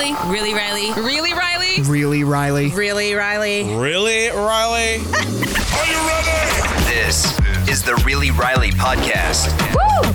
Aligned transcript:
Riley? 0.00 0.32
Really, 0.32 0.54
Riley? 0.54 0.92
Really, 1.02 1.34
Riley? 1.34 1.82
Really, 1.82 2.24
Riley? 2.24 2.70
Really, 2.70 3.12
Riley? 3.12 3.64
Really, 3.64 4.28
Riley? 4.30 4.94
Are 4.94 5.86
you 5.86 5.98
ready? 6.08 6.84
This 6.88 7.38
is 7.68 7.82
the 7.82 8.02
Really 8.06 8.30
Riley 8.30 8.70
podcast. 8.70 9.50
Woo! 9.74 10.10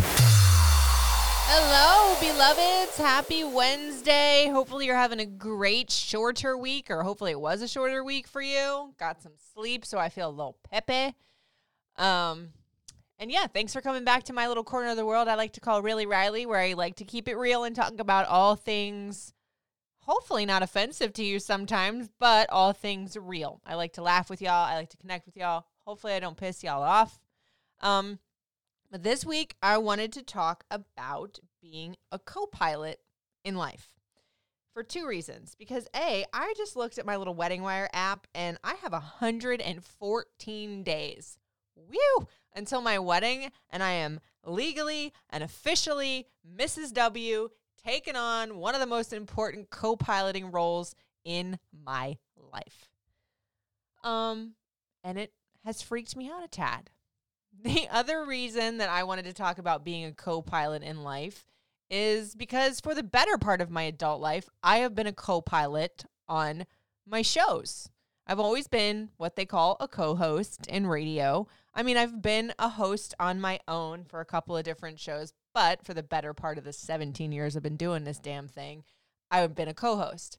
Hello, 1.47 2.15
beloveds. 2.19 2.97
Happy 2.97 3.43
Wednesday. 3.43 4.49
Hopefully, 4.51 4.87
you're 4.87 4.95
having 4.95 5.19
a 5.19 5.25
great 5.27 5.91
shorter 5.91 6.57
week, 6.57 6.89
or 6.89 7.03
hopefully, 7.03 7.29
it 7.29 7.39
was 7.39 7.61
a 7.61 7.67
shorter 7.67 8.03
week 8.03 8.27
for 8.27 8.41
you. 8.41 8.91
Got 8.97 9.21
some 9.21 9.33
sleep, 9.53 9.85
so 9.85 9.99
I 9.99 10.09
feel 10.09 10.29
a 10.29 10.31
little 10.31 10.57
peppy. 10.71 11.13
Um, 11.97 12.49
and 13.19 13.31
yeah, 13.31 13.45
thanks 13.45 13.71
for 13.71 13.81
coming 13.81 14.03
back 14.03 14.23
to 14.23 14.33
my 14.33 14.47
little 14.47 14.63
corner 14.63 14.89
of 14.89 14.97
the 14.97 15.05
world 15.05 15.27
I 15.27 15.35
like 15.35 15.53
to 15.53 15.61
call 15.61 15.83
Really 15.83 16.07
Riley, 16.07 16.47
where 16.47 16.59
I 16.59 16.73
like 16.73 16.95
to 16.95 17.05
keep 17.05 17.27
it 17.27 17.35
real 17.35 17.65
and 17.65 17.75
talk 17.75 17.99
about 17.99 18.27
all 18.27 18.55
things, 18.55 19.31
hopefully 20.05 20.45
not 20.45 20.63
offensive 20.63 21.13
to 21.13 21.23
you 21.23 21.39
sometimes, 21.39 22.09
but 22.19 22.49
all 22.49 22.73
things 22.73 23.17
real. 23.19 23.61
I 23.65 23.75
like 23.75 23.93
to 23.93 24.03
laugh 24.03 24.29
with 24.29 24.41
y'all. 24.41 24.65
I 24.65 24.75
like 24.75 24.89
to 24.91 24.97
connect 24.97 25.25
with 25.25 25.35
y'all. 25.35 25.65
Hopefully, 25.85 26.13
I 26.13 26.19
don't 26.19 26.37
piss 26.37 26.63
y'all 26.63 26.83
off. 26.83 27.19
Um, 27.81 28.19
but 28.91 29.03
this 29.03 29.25
week, 29.25 29.55
I 29.61 29.77
wanted 29.77 30.13
to 30.13 30.23
talk 30.23 30.63
about 30.69 31.39
being 31.61 31.97
a 32.11 32.19
co 32.19 32.45
pilot 32.45 32.99
in 33.43 33.55
life 33.55 33.89
for 34.73 34.83
two 34.83 35.07
reasons. 35.07 35.55
Because 35.57 35.87
A, 35.95 36.25
I 36.31 36.53
just 36.55 36.75
looked 36.75 36.97
at 36.97 37.05
my 37.05 37.15
little 37.15 37.33
Wedding 37.33 37.63
Wire 37.63 37.89
app 37.93 38.27
and 38.35 38.57
I 38.63 38.75
have 38.75 38.91
114 38.91 40.83
days. 40.83 41.37
Whew! 41.75 42.27
Until 42.53 42.81
my 42.81 42.99
wedding, 42.99 43.51
and 43.69 43.83
I 43.83 43.91
am 43.91 44.21
legally 44.45 45.11
and 45.29 45.43
officially 45.43 46.27
Mrs. 46.57 46.93
W, 46.93 47.49
taking 47.85 48.15
on 48.15 48.57
one 48.57 48.73
of 48.73 48.81
the 48.81 48.87
most 48.87 49.13
important 49.13 49.69
co 49.69 49.95
piloting 49.95 50.51
roles 50.51 50.95
in 51.23 51.59
my 51.71 52.17
life. 52.51 52.89
Um, 54.03 54.53
and 55.03 55.17
it 55.17 55.33
has 55.63 55.81
freaked 55.81 56.15
me 56.15 56.29
out 56.29 56.43
a 56.43 56.47
tad. 56.47 56.89
The 57.63 57.87
other 57.89 58.25
reason 58.25 58.79
that 58.79 58.89
I 58.89 59.05
wanted 59.05 59.23
to 59.25 59.33
talk 59.33 59.59
about 59.59 59.85
being 59.85 60.03
a 60.03 60.11
co 60.11 60.41
pilot 60.41 60.83
in 60.83 61.03
life 61.03 61.47
is 61.89 62.35
because 62.35 62.81
for 62.81 62.93
the 62.93 63.01
better 63.01 63.37
part 63.37 63.61
of 63.61 63.69
my 63.69 63.83
adult 63.83 64.19
life, 64.19 64.49
I 64.61 64.79
have 64.79 64.93
been 64.93 65.07
a 65.07 65.13
co 65.13 65.39
pilot 65.39 66.03
on 66.27 66.65
my 67.07 67.21
shows. 67.21 67.89
I've 68.27 68.41
always 68.41 68.67
been 68.67 69.09
what 69.17 69.35
they 69.37 69.45
call 69.45 69.77
a 69.79 69.87
co 69.87 70.15
host 70.15 70.67
in 70.67 70.85
radio. 70.85 71.47
I 71.73 71.81
mean, 71.83 71.95
I've 71.95 72.21
been 72.21 72.53
a 72.59 72.69
host 72.69 73.13
on 73.19 73.39
my 73.39 73.59
own 73.69 74.03
for 74.03 74.19
a 74.19 74.25
couple 74.25 74.57
of 74.57 74.65
different 74.65 74.99
shows, 74.99 75.31
but 75.55 75.83
for 75.83 75.93
the 75.93 76.03
better 76.03 76.33
part 76.33 76.57
of 76.59 76.65
the 76.65 76.73
17 76.73 77.31
years 77.31 77.55
I've 77.55 77.63
been 77.63 77.77
doing 77.77 78.03
this 78.03 78.19
damn 78.19 78.47
thing, 78.47 78.83
I've 79.31 79.55
been 79.55 79.69
a 79.69 79.73
co 79.73 79.95
host. 79.95 80.37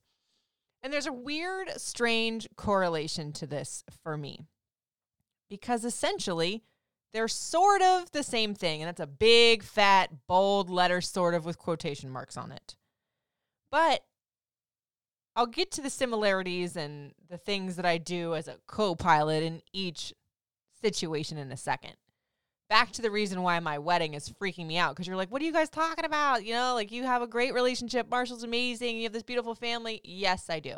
And 0.82 0.92
there's 0.92 1.06
a 1.06 1.12
weird, 1.12 1.72
strange 1.78 2.46
correlation 2.54 3.32
to 3.32 3.46
this 3.46 3.82
for 4.04 4.16
me 4.16 4.42
because 5.48 5.84
essentially, 5.84 6.62
they're 7.12 7.28
sort 7.28 7.80
of 7.80 8.10
the 8.12 8.22
same 8.22 8.54
thing. 8.54 8.82
And 8.82 8.88
that's 8.88 9.00
a 9.00 9.06
big, 9.06 9.62
fat, 9.62 10.10
bold 10.28 10.68
letter, 10.68 11.00
sort 11.00 11.34
of 11.34 11.46
with 11.46 11.58
quotation 11.58 12.10
marks 12.10 12.36
on 12.36 12.52
it. 12.52 12.76
But 13.72 14.02
I'll 15.34 15.46
get 15.46 15.70
to 15.72 15.80
the 15.80 15.90
similarities 15.90 16.76
and 16.76 17.12
the 17.28 17.38
things 17.38 17.76
that 17.76 17.86
I 17.86 17.96
do 17.96 18.34
as 18.34 18.48
a 18.48 18.58
co 18.66 18.94
pilot 18.94 19.42
in 19.42 19.62
each 19.72 20.12
situation 20.82 21.38
in 21.38 21.50
a 21.50 21.56
second. 21.56 21.94
Back 22.68 22.90
to 22.92 23.02
the 23.02 23.10
reason 23.10 23.42
why 23.42 23.60
my 23.60 23.78
wedding 23.78 24.14
is 24.14 24.28
freaking 24.28 24.66
me 24.66 24.76
out 24.76 24.94
because 24.94 25.06
you're 25.06 25.16
like, 25.16 25.30
what 25.30 25.40
are 25.40 25.44
you 25.44 25.52
guys 25.52 25.68
talking 25.68 26.04
about? 26.04 26.44
You 26.44 26.54
know, 26.54 26.74
like 26.74 26.90
you 26.90 27.04
have 27.04 27.22
a 27.22 27.26
great 27.26 27.54
relationship. 27.54 28.10
Marshall's 28.10 28.42
amazing. 28.42 28.96
You 28.96 29.04
have 29.04 29.12
this 29.12 29.22
beautiful 29.22 29.54
family. 29.54 30.00
Yes, 30.02 30.50
I 30.50 30.58
do. 30.58 30.76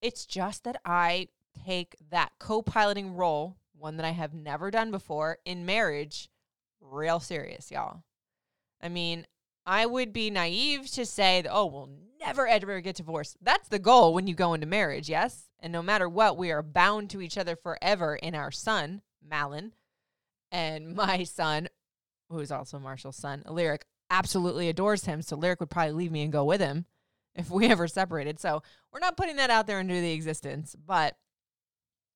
It's 0.00 0.26
just 0.26 0.64
that 0.64 0.80
I 0.84 1.28
take 1.64 1.94
that 2.10 2.32
co 2.40 2.60
piloting 2.60 3.14
role, 3.14 3.56
one 3.78 3.96
that 3.98 4.06
I 4.06 4.10
have 4.10 4.34
never 4.34 4.70
done 4.70 4.90
before 4.90 5.38
in 5.44 5.64
marriage, 5.64 6.28
real 6.80 7.20
serious, 7.20 7.70
y'all. 7.70 8.02
I 8.80 8.88
mean, 8.88 9.26
I 9.64 9.86
would 9.86 10.12
be 10.12 10.28
naive 10.28 10.90
to 10.92 11.06
say 11.06 11.42
that, 11.42 11.52
oh, 11.52 11.66
we'll 11.66 11.90
never 12.20 12.48
ever 12.48 12.80
get 12.80 12.96
divorced. 12.96 13.36
That's 13.40 13.68
the 13.68 13.78
goal 13.78 14.12
when 14.12 14.26
you 14.26 14.34
go 14.34 14.54
into 14.54 14.66
marriage, 14.66 15.08
yes? 15.08 15.48
And 15.60 15.72
no 15.72 15.82
matter 15.82 16.08
what, 16.08 16.36
we 16.36 16.50
are 16.50 16.62
bound 16.62 17.10
to 17.10 17.20
each 17.20 17.38
other 17.38 17.54
forever 17.54 18.16
in 18.16 18.34
our 18.34 18.50
son, 18.50 19.02
Malin, 19.24 19.72
and 20.52 20.94
my 20.94 21.24
son, 21.24 21.68
who 22.30 22.38
is 22.38 22.52
also 22.52 22.78
Marshall's 22.78 23.16
son, 23.16 23.42
Lyric, 23.48 23.84
absolutely 24.10 24.68
adores 24.68 25.04
him. 25.04 25.20
So 25.22 25.36
Lyric 25.36 25.58
would 25.58 25.70
probably 25.70 25.92
leave 25.92 26.12
me 26.12 26.22
and 26.22 26.32
go 26.32 26.44
with 26.44 26.60
him 26.60 26.86
if 27.34 27.50
we 27.50 27.66
ever 27.70 27.88
separated. 27.88 28.38
So 28.38 28.62
we're 28.92 29.00
not 29.00 29.16
putting 29.16 29.36
that 29.36 29.50
out 29.50 29.66
there 29.66 29.80
into 29.80 29.94
the 29.94 30.12
existence, 30.12 30.76
but 30.86 31.16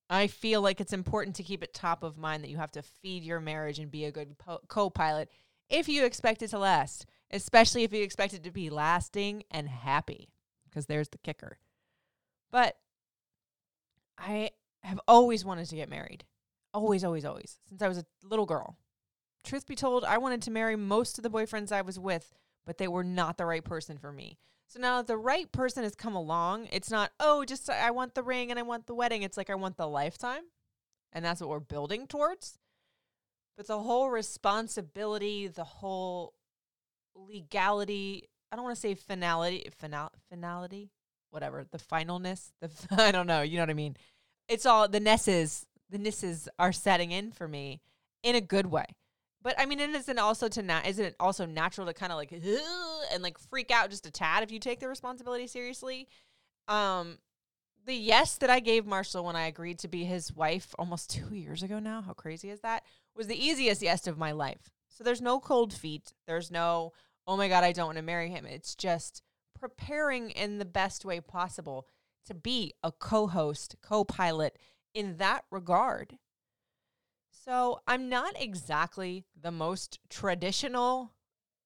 I 0.08 0.28
feel 0.28 0.62
like 0.62 0.80
it's 0.80 0.92
important 0.92 1.34
to 1.36 1.42
keep 1.42 1.64
it 1.64 1.74
top 1.74 2.04
of 2.04 2.16
mind 2.16 2.44
that 2.44 2.50
you 2.50 2.58
have 2.58 2.70
to 2.72 2.82
feed 2.82 3.24
your 3.24 3.40
marriage 3.40 3.80
and 3.80 3.90
be 3.90 4.04
a 4.04 4.12
good 4.12 4.38
po- 4.38 4.60
co 4.68 4.88
pilot 4.88 5.28
if 5.68 5.88
you 5.88 6.04
expect 6.04 6.42
it 6.42 6.50
to 6.50 6.58
last 6.60 7.06
especially 7.30 7.84
if 7.84 7.92
you 7.92 8.02
expect 8.02 8.34
it 8.34 8.44
to 8.44 8.50
be 8.50 8.70
lasting 8.70 9.44
and 9.50 9.68
happy, 9.68 10.28
because 10.68 10.86
there's 10.86 11.08
the 11.08 11.18
kicker. 11.18 11.58
But 12.50 12.76
I 14.18 14.50
have 14.82 15.00
always 15.08 15.44
wanted 15.44 15.68
to 15.68 15.76
get 15.76 15.90
married. 15.90 16.24
Always, 16.76 17.04
always, 17.04 17.24
always. 17.24 17.58
Since 17.70 17.80
I 17.80 17.88
was 17.88 17.96
a 17.96 18.04
little 18.22 18.44
girl. 18.44 18.76
Truth 19.44 19.66
be 19.66 19.74
told, 19.74 20.04
I 20.04 20.18
wanted 20.18 20.42
to 20.42 20.50
marry 20.50 20.76
most 20.76 21.18
of 21.18 21.22
the 21.22 21.30
boyfriends 21.30 21.72
I 21.72 21.80
was 21.80 21.98
with, 21.98 22.34
but 22.66 22.76
they 22.76 22.86
were 22.86 23.02
not 23.02 23.38
the 23.38 23.46
right 23.46 23.64
person 23.64 23.96
for 23.96 24.12
me. 24.12 24.36
So 24.68 24.78
now 24.78 25.00
the 25.00 25.16
right 25.16 25.50
person 25.50 25.84
has 25.84 25.94
come 25.94 26.14
along. 26.14 26.68
It's 26.70 26.90
not, 26.90 27.12
oh, 27.18 27.46
just 27.46 27.70
uh, 27.70 27.72
I 27.72 27.92
want 27.92 28.14
the 28.14 28.22
ring 28.22 28.50
and 28.50 28.58
I 28.58 28.62
want 28.62 28.86
the 28.86 28.94
wedding. 28.94 29.22
It's 29.22 29.38
like 29.38 29.48
I 29.48 29.54
want 29.54 29.78
the 29.78 29.88
lifetime. 29.88 30.42
And 31.14 31.24
that's 31.24 31.40
what 31.40 31.48
we're 31.48 31.60
building 31.60 32.06
towards. 32.06 32.58
But 33.56 33.68
the 33.68 33.78
whole 33.78 34.10
responsibility, 34.10 35.46
the 35.48 35.64
whole 35.64 36.34
legality. 37.14 38.28
I 38.52 38.56
don't 38.56 38.66
want 38.66 38.76
to 38.76 38.80
say 38.80 38.94
finality, 38.94 39.66
final, 39.78 40.10
finality, 40.28 40.90
whatever. 41.30 41.64
The 41.70 41.78
finalness. 41.78 42.50
The 42.60 42.70
I 43.02 43.12
don't 43.12 43.26
know. 43.26 43.40
You 43.40 43.56
know 43.56 43.62
what 43.62 43.70
I 43.70 43.74
mean? 43.74 43.96
It's 44.46 44.66
all 44.66 44.88
the 44.88 45.00
nesses. 45.00 45.65
The 45.90 45.98
nisses 45.98 46.48
are 46.58 46.72
setting 46.72 47.12
in 47.12 47.32
for 47.32 47.46
me 47.46 47.80
in 48.22 48.34
a 48.34 48.40
good 48.40 48.66
way. 48.66 48.86
But 49.42 49.54
I 49.58 49.66
mean, 49.66 49.78
it 49.78 49.90
isn't 49.90 50.18
also 50.18 50.48
to 50.48 50.62
not 50.62 50.86
isn't 50.86 51.04
it 51.04 51.16
also 51.20 51.46
natural 51.46 51.86
to 51.86 51.94
kind 51.94 52.10
of 52.10 52.16
like 52.16 52.32
and 52.32 53.22
like 53.22 53.38
freak 53.38 53.70
out 53.70 53.90
just 53.90 54.06
a 54.06 54.10
tad 54.10 54.42
if 54.42 54.50
you 54.50 54.58
take 54.58 54.80
the 54.80 54.88
responsibility 54.88 55.46
seriously. 55.46 56.08
Um, 56.66 57.18
the 57.84 57.94
yes 57.94 58.36
that 58.38 58.50
I 58.50 58.58
gave 58.58 58.84
Marshall 58.86 59.24
when 59.24 59.36
I 59.36 59.46
agreed 59.46 59.78
to 59.80 59.88
be 59.88 60.04
his 60.04 60.34
wife 60.34 60.74
almost 60.78 61.10
two 61.14 61.34
years 61.34 61.62
ago 61.62 61.78
now, 61.78 62.02
how 62.02 62.12
crazy 62.12 62.50
is 62.50 62.60
that? 62.60 62.82
Was 63.14 63.28
the 63.28 63.40
easiest 63.40 63.82
yes 63.82 64.06
of 64.06 64.18
my 64.18 64.32
life. 64.32 64.70
So 64.88 65.04
there's 65.04 65.22
no 65.22 65.38
cold 65.40 65.72
feet. 65.72 66.12
There's 66.26 66.50
no, 66.50 66.92
oh 67.26 67.36
my 67.36 67.48
God, 67.48 67.64
I 67.64 67.72
don't 67.72 67.86
want 67.86 67.98
to 67.98 68.02
marry 68.02 68.30
him. 68.30 68.46
It's 68.46 68.74
just 68.74 69.22
preparing 69.58 70.30
in 70.30 70.58
the 70.58 70.64
best 70.64 71.04
way 71.04 71.20
possible 71.20 71.86
to 72.26 72.34
be 72.34 72.72
a 72.82 72.90
co 72.90 73.26
host, 73.26 73.76
co 73.82 74.04
pilot 74.04 74.58
in 74.96 75.18
that 75.18 75.44
regard. 75.50 76.16
So 77.30 77.80
I'm 77.86 78.08
not 78.08 78.32
exactly 78.40 79.26
the 79.38 79.52
most 79.52 80.00
traditional 80.08 81.12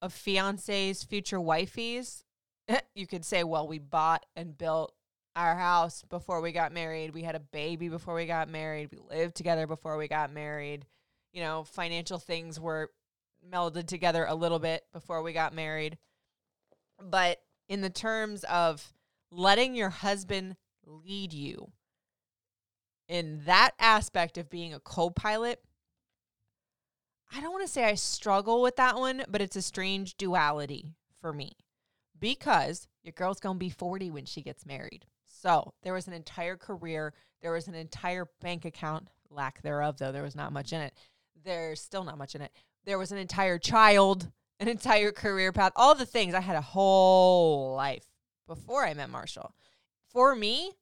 of 0.02 0.12
fiancés, 0.12 1.06
future 1.06 1.38
wifeys. 1.38 2.24
you 2.94 3.06
could 3.06 3.24
say, 3.24 3.44
well, 3.44 3.68
we 3.68 3.78
bought 3.78 4.26
and 4.34 4.58
built 4.58 4.92
our 5.36 5.54
house 5.54 6.02
before 6.10 6.40
we 6.40 6.50
got 6.50 6.72
married. 6.72 7.14
We 7.14 7.22
had 7.22 7.36
a 7.36 7.40
baby 7.40 7.88
before 7.88 8.14
we 8.14 8.26
got 8.26 8.48
married. 8.48 8.90
We 8.90 8.98
lived 8.98 9.36
together 9.36 9.68
before 9.68 9.96
we 9.96 10.08
got 10.08 10.32
married. 10.32 10.84
You 11.32 11.42
know, 11.42 11.62
financial 11.62 12.18
things 12.18 12.58
were 12.58 12.90
melded 13.48 13.86
together 13.86 14.26
a 14.28 14.34
little 14.34 14.58
bit 14.58 14.82
before 14.92 15.22
we 15.22 15.32
got 15.32 15.54
married. 15.54 15.98
But 17.00 17.40
in 17.68 17.80
the 17.80 17.90
terms 17.90 18.42
of 18.42 18.92
letting 19.30 19.76
your 19.76 19.90
husband 19.90 20.56
lead 20.84 21.32
you 21.32 21.70
in 23.10 23.42
that 23.44 23.72
aspect 23.80 24.38
of 24.38 24.48
being 24.48 24.72
a 24.72 24.78
co 24.78 25.10
pilot, 25.10 25.60
I 27.34 27.40
don't 27.40 27.52
want 27.52 27.66
to 27.66 27.72
say 27.72 27.84
I 27.84 27.96
struggle 27.96 28.62
with 28.62 28.76
that 28.76 28.96
one, 28.96 29.24
but 29.28 29.42
it's 29.42 29.56
a 29.56 29.62
strange 29.62 30.16
duality 30.16 30.94
for 31.20 31.32
me 31.32 31.56
because 32.18 32.86
your 33.02 33.12
girl's 33.12 33.40
going 33.40 33.56
to 33.56 33.58
be 33.58 33.68
40 33.68 34.12
when 34.12 34.26
she 34.26 34.42
gets 34.42 34.64
married. 34.64 35.06
So 35.24 35.74
there 35.82 35.92
was 35.92 36.06
an 36.06 36.12
entire 36.12 36.56
career, 36.56 37.12
there 37.42 37.52
was 37.52 37.66
an 37.66 37.74
entire 37.74 38.28
bank 38.40 38.64
account, 38.64 39.08
lack 39.28 39.60
thereof, 39.62 39.98
though 39.98 40.12
there 40.12 40.22
was 40.22 40.36
not 40.36 40.52
much 40.52 40.72
in 40.72 40.80
it. 40.80 40.94
There's 41.44 41.80
still 41.80 42.04
not 42.04 42.18
much 42.18 42.36
in 42.36 42.42
it. 42.42 42.52
There 42.84 42.98
was 42.98 43.10
an 43.10 43.18
entire 43.18 43.58
child, 43.58 44.30
an 44.60 44.68
entire 44.68 45.10
career 45.10 45.50
path, 45.50 45.72
all 45.74 45.96
the 45.96 46.06
things. 46.06 46.34
I 46.34 46.40
had 46.40 46.56
a 46.56 46.60
whole 46.60 47.74
life 47.74 48.04
before 48.46 48.84
I 48.86 48.94
met 48.94 49.10
Marshall. 49.10 49.52
For 50.12 50.36
me, 50.36 50.72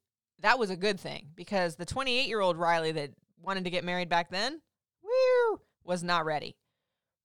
that 0.40 0.58
was 0.58 0.70
a 0.70 0.76
good 0.76 1.00
thing 1.00 1.28
because 1.34 1.76
the 1.76 1.84
28 1.84 2.28
year 2.28 2.40
old 2.40 2.56
Riley 2.56 2.92
that 2.92 3.10
wanted 3.42 3.64
to 3.64 3.70
get 3.70 3.84
married 3.84 4.08
back 4.08 4.30
then, 4.30 4.60
was 5.88 6.04
not 6.04 6.24
ready. 6.24 6.56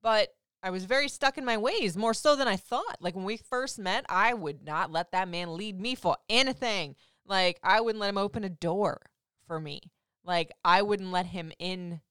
But 0.02 0.30
I 0.64 0.70
was 0.70 0.86
very 0.86 1.10
stuck 1.10 1.38
in 1.38 1.46
my 1.46 1.58
ways, 1.58 1.98
more 1.98 2.14
so 2.14 2.36
than 2.36 2.48
I 2.48 2.56
thought. 2.56 2.98
Like 3.02 3.16
when 3.16 3.26
we 3.26 3.38
first 3.38 3.78
met, 3.78 4.06
I 4.10 4.34
would 4.34 4.64
not 4.64 4.92
let 4.92 5.12
that 5.12 5.28
man 5.28 5.56
lead 5.56 5.80
me 5.80 5.94
for 5.94 6.18
anything. 6.30 6.96
Like 7.26 7.60
I 7.62 7.82
wouldn't 7.82 8.00
let 8.02 8.10
him 8.10 8.18
open 8.18 8.44
a 8.44 8.50
door 8.50 9.02
for 9.46 9.60
me. 9.60 9.82
Like 10.24 10.52
I 10.64 10.82
wouldn't 10.82 11.12
let 11.12 11.28
him 11.28 11.52
in 11.60 12.02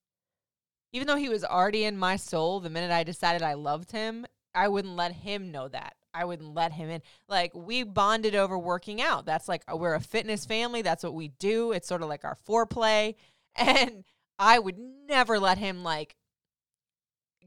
even 0.95 1.09
though 1.09 1.17
he 1.17 1.31
was 1.31 1.43
already 1.43 1.85
in 1.85 1.97
my 1.97 2.17
soul 2.17 2.61
the 2.61 2.69
minute 2.69 2.91
I 2.91 3.03
decided 3.03 3.41
I 3.41 3.55
loved 3.55 3.93
him, 3.93 4.27
I 4.55 4.69
wouldn't 4.69 4.95
let 4.95 5.13
him 5.13 5.51
know 5.51 5.69
that. 5.69 5.95
I 6.15 6.25
wouldn't 6.25 6.55
let 6.55 6.73
him 6.73 6.91
in. 6.91 7.03
Like 7.29 7.53
we 7.55 7.83
bonded 7.83 8.35
over 8.35 8.59
working 8.59 9.01
out. 9.01 9.25
That's 9.25 9.49
like 9.49 9.63
uh, 9.71 9.77
we're 9.77 9.95
a 9.95 10.01
fitness 10.01 10.45
family. 10.45 10.83
That's 10.83 11.03
what 11.03 11.15
we 11.15 11.29
do. 11.29 11.73
It's 11.73 11.89
sort 11.89 12.03
of 12.03 12.09
like 12.09 12.25
our 12.25 12.37
foreplay. 12.49 13.15
And 13.55 14.05
I 14.39 14.59
would 14.59 14.79
never 14.79 15.39
let 15.39 15.59
him 15.59 15.85
like 15.85 16.17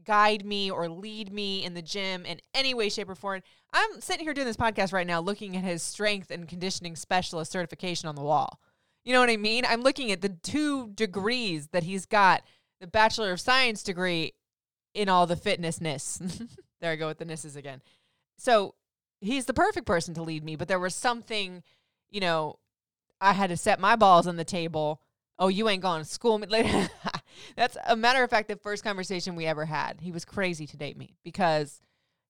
guide 0.04 0.44
me 0.44 0.70
or 0.70 0.88
lead 0.88 1.32
me 1.32 1.64
in 1.64 1.74
the 1.74 1.82
gym 1.82 2.24
in 2.24 2.40
any 2.54 2.74
way, 2.74 2.88
shape, 2.88 3.08
or 3.08 3.14
form. 3.14 3.42
I'm 3.72 4.00
sitting 4.00 4.24
here 4.24 4.32
doing 4.32 4.46
this 4.46 4.56
podcast 4.56 4.92
right 4.92 5.06
now 5.06 5.20
looking 5.20 5.56
at 5.56 5.64
his 5.64 5.82
strength 5.82 6.30
and 6.30 6.48
conditioning 6.48 6.96
specialist 6.96 7.50
certification 7.50 8.08
on 8.08 8.14
the 8.14 8.22
wall. 8.22 8.60
You 9.04 9.12
know 9.12 9.20
what 9.20 9.30
I 9.30 9.36
mean? 9.36 9.64
I'm 9.68 9.82
looking 9.82 10.10
at 10.10 10.20
the 10.20 10.28
two 10.28 10.88
degrees 10.88 11.68
that 11.72 11.82
he's 11.82 12.06
got 12.06 12.42
the 12.80 12.86
Bachelor 12.86 13.32
of 13.32 13.40
Science 13.40 13.82
degree 13.82 14.32
in 14.94 15.08
all 15.08 15.26
the 15.26 15.36
fitnessness. 15.36 16.20
there 16.80 16.92
I 16.92 16.96
go 16.96 17.08
with 17.08 17.18
the 17.18 17.24
nisses 17.24 17.56
again. 17.56 17.82
So 18.36 18.74
he's 19.20 19.46
the 19.46 19.54
perfect 19.54 19.86
person 19.86 20.14
to 20.14 20.22
lead 20.22 20.44
me, 20.44 20.56
but 20.56 20.68
there 20.68 20.78
was 20.78 20.94
something, 20.94 21.62
you 22.10 22.20
know, 22.20 22.58
I 23.20 23.32
had 23.32 23.50
to 23.50 23.56
set 23.56 23.80
my 23.80 23.96
balls 23.96 24.26
on 24.26 24.36
the 24.36 24.44
table. 24.44 25.00
Oh, 25.38 25.48
you 25.48 25.68
ain't 25.68 25.82
going 25.82 26.02
to 26.02 26.08
school. 26.08 26.38
Me. 26.38 26.88
That's 27.56 27.76
a 27.86 27.96
matter 27.96 28.22
of 28.22 28.30
fact, 28.30 28.48
the 28.48 28.56
first 28.56 28.84
conversation 28.84 29.36
we 29.36 29.46
ever 29.46 29.64
had. 29.64 30.00
He 30.00 30.12
was 30.12 30.24
crazy 30.24 30.66
to 30.66 30.76
date 30.76 30.96
me 30.96 31.16
because 31.22 31.80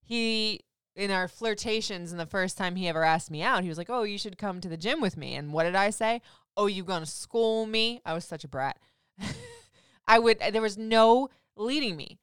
he, 0.02 0.60
in 0.94 1.10
our 1.10 1.28
flirtations, 1.28 2.10
and 2.10 2.20
the 2.20 2.26
first 2.26 2.56
time 2.58 2.76
he 2.76 2.88
ever 2.88 3.04
asked 3.04 3.30
me 3.30 3.42
out, 3.42 3.62
he 3.62 3.68
was 3.68 3.78
like, 3.78 3.90
Oh, 3.90 4.02
you 4.02 4.18
should 4.18 4.38
come 4.38 4.60
to 4.60 4.68
the 4.68 4.76
gym 4.76 5.00
with 5.00 5.16
me. 5.16 5.34
And 5.34 5.52
what 5.52 5.64
did 5.64 5.76
I 5.76 5.90
say? 5.90 6.22
Oh, 6.56 6.66
you 6.66 6.82
going 6.82 7.02
to 7.02 7.06
school 7.10 7.66
me? 7.66 8.00
I 8.04 8.14
was 8.14 8.24
such 8.24 8.44
a 8.44 8.48
brat. 8.48 8.78
I 10.08 10.18
would, 10.18 10.38
there 10.38 10.62
was 10.62 10.78
no 10.78 11.28
leading 11.56 11.96
me. 11.96 12.18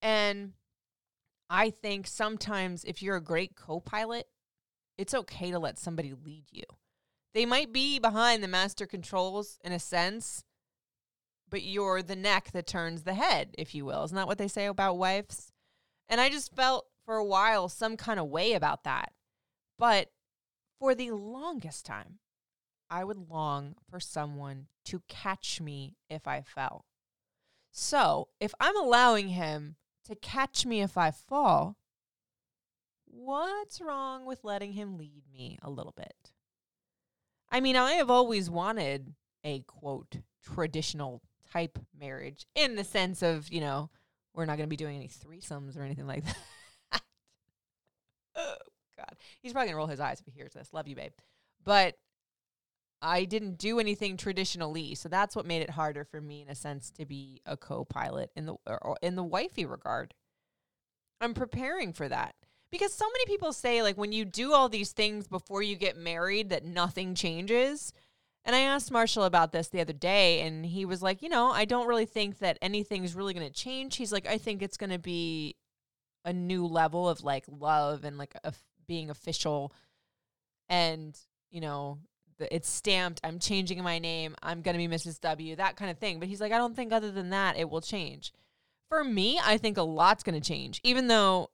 And 0.00 0.52
I 1.52 1.68
think 1.68 2.06
sometimes 2.06 2.82
if 2.82 3.02
you're 3.02 3.16
a 3.16 3.20
great 3.20 3.54
co 3.54 3.78
pilot, 3.78 4.26
it's 4.96 5.12
okay 5.12 5.50
to 5.50 5.58
let 5.58 5.78
somebody 5.78 6.14
lead 6.14 6.46
you. 6.50 6.64
They 7.34 7.44
might 7.44 7.74
be 7.74 7.98
behind 7.98 8.42
the 8.42 8.48
master 8.48 8.86
controls 8.86 9.58
in 9.62 9.70
a 9.70 9.78
sense, 9.78 10.44
but 11.50 11.62
you're 11.62 12.02
the 12.02 12.16
neck 12.16 12.52
that 12.52 12.66
turns 12.66 13.02
the 13.02 13.12
head, 13.12 13.54
if 13.58 13.74
you 13.74 13.84
will. 13.84 14.02
Isn't 14.04 14.16
that 14.16 14.26
what 14.26 14.38
they 14.38 14.48
say 14.48 14.64
about 14.64 14.96
wives? 14.96 15.52
And 16.08 16.22
I 16.22 16.30
just 16.30 16.56
felt 16.56 16.86
for 17.04 17.16
a 17.16 17.24
while 17.24 17.68
some 17.68 17.98
kind 17.98 18.18
of 18.18 18.28
way 18.28 18.54
about 18.54 18.84
that. 18.84 19.12
But 19.78 20.08
for 20.78 20.94
the 20.94 21.10
longest 21.10 21.84
time, 21.84 22.18
I 22.88 23.04
would 23.04 23.28
long 23.28 23.74
for 23.90 24.00
someone 24.00 24.68
to 24.86 25.02
catch 25.06 25.60
me 25.60 25.96
if 26.08 26.26
I 26.26 26.40
fell. 26.40 26.86
So 27.72 28.28
if 28.40 28.54
I'm 28.58 28.76
allowing 28.76 29.28
him 29.28 29.76
to 30.06 30.14
catch 30.14 30.66
me 30.66 30.82
if 30.82 30.96
I 30.96 31.10
fall, 31.10 31.76
what's 33.06 33.80
wrong 33.80 34.24
with 34.24 34.44
letting 34.44 34.72
him 34.72 34.96
lead 34.98 35.22
me 35.32 35.58
a 35.62 35.70
little 35.70 35.94
bit? 35.96 36.32
I 37.50 37.60
mean, 37.60 37.76
I 37.76 37.92
have 37.92 38.10
always 38.10 38.48
wanted 38.48 39.14
a 39.44 39.60
quote 39.60 40.16
traditional 40.42 41.22
type 41.52 41.78
marriage 41.98 42.46
in 42.54 42.76
the 42.76 42.84
sense 42.84 43.22
of, 43.22 43.52
you 43.52 43.60
know, 43.60 43.90
we're 44.34 44.46
not 44.46 44.56
going 44.56 44.66
to 44.66 44.70
be 44.70 44.76
doing 44.76 44.96
any 44.96 45.08
threesomes 45.08 45.76
or 45.76 45.82
anything 45.82 46.06
like 46.06 46.24
that. 46.92 47.02
oh, 48.36 48.56
God. 48.96 49.16
He's 49.40 49.52
probably 49.52 49.66
going 49.66 49.74
to 49.74 49.78
roll 49.78 49.86
his 49.86 50.00
eyes 50.00 50.20
if 50.20 50.26
he 50.26 50.32
hears 50.32 50.54
this. 50.54 50.72
Love 50.72 50.88
you, 50.88 50.96
babe. 50.96 51.12
But 51.64 51.96
I 53.02 53.24
didn't 53.24 53.58
do 53.58 53.80
anything 53.80 54.16
traditionally, 54.16 54.94
so 54.94 55.08
that's 55.08 55.34
what 55.34 55.44
made 55.44 55.60
it 55.60 55.70
harder 55.70 56.04
for 56.04 56.20
me 56.20 56.40
in 56.42 56.48
a 56.48 56.54
sense 56.54 56.90
to 56.92 57.04
be 57.04 57.42
a 57.44 57.56
co-pilot 57.56 58.30
in 58.36 58.46
the 58.46 58.54
or 58.66 58.96
in 59.02 59.16
the 59.16 59.24
wifey 59.24 59.66
regard. 59.66 60.14
I'm 61.20 61.34
preparing 61.34 61.92
for 61.92 62.08
that 62.08 62.36
because 62.70 62.94
so 62.94 63.04
many 63.06 63.26
people 63.26 63.52
say 63.52 63.82
like 63.82 63.98
when 63.98 64.12
you 64.12 64.24
do 64.24 64.52
all 64.52 64.68
these 64.68 64.92
things 64.92 65.26
before 65.26 65.62
you 65.62 65.76
get 65.76 65.96
married 65.96 66.50
that 66.50 66.64
nothing 66.64 67.14
changes. 67.14 67.92
And 68.44 68.56
I 68.56 68.60
asked 68.60 68.90
Marshall 68.90 69.22
about 69.22 69.52
this 69.52 69.68
the 69.68 69.80
other 69.80 69.92
day, 69.92 70.40
and 70.40 70.66
he 70.66 70.84
was 70.84 71.00
like, 71.00 71.22
you 71.22 71.28
know, 71.28 71.52
I 71.52 71.64
don't 71.64 71.86
really 71.86 72.06
think 72.06 72.38
that 72.38 72.58
anything's 72.60 73.14
really 73.14 73.34
going 73.34 73.46
to 73.46 73.52
change. 73.52 73.94
He's 73.94 74.12
like, 74.12 74.26
I 74.26 74.36
think 74.36 74.62
it's 74.62 74.76
going 74.76 74.90
to 74.90 74.98
be 74.98 75.54
a 76.24 76.32
new 76.32 76.66
level 76.66 77.08
of 77.08 77.22
like 77.22 77.44
love 77.48 78.02
and 78.02 78.18
like 78.18 78.34
a, 78.42 78.52
being 78.88 79.10
official 79.10 79.72
and, 80.68 81.16
you 81.50 81.60
know, 81.60 81.98
it's 82.38 82.68
stamped. 82.68 83.20
I'm 83.24 83.38
changing 83.38 83.82
my 83.82 83.98
name. 83.98 84.34
I'm 84.42 84.62
going 84.62 84.78
to 84.78 84.88
be 84.88 84.94
Mrs. 84.94 85.20
W, 85.20 85.56
that 85.56 85.76
kind 85.76 85.90
of 85.90 85.98
thing. 85.98 86.18
But 86.18 86.28
he's 86.28 86.40
like, 86.40 86.52
I 86.52 86.58
don't 86.58 86.74
think 86.74 86.92
other 86.92 87.10
than 87.10 87.30
that, 87.30 87.56
it 87.56 87.70
will 87.70 87.80
change. 87.80 88.32
For 88.88 89.04
me, 89.04 89.40
I 89.42 89.56
think 89.56 89.76
a 89.76 89.82
lot's 89.82 90.22
going 90.22 90.40
to 90.40 90.46
change, 90.46 90.80
even 90.84 91.08
though 91.08 91.50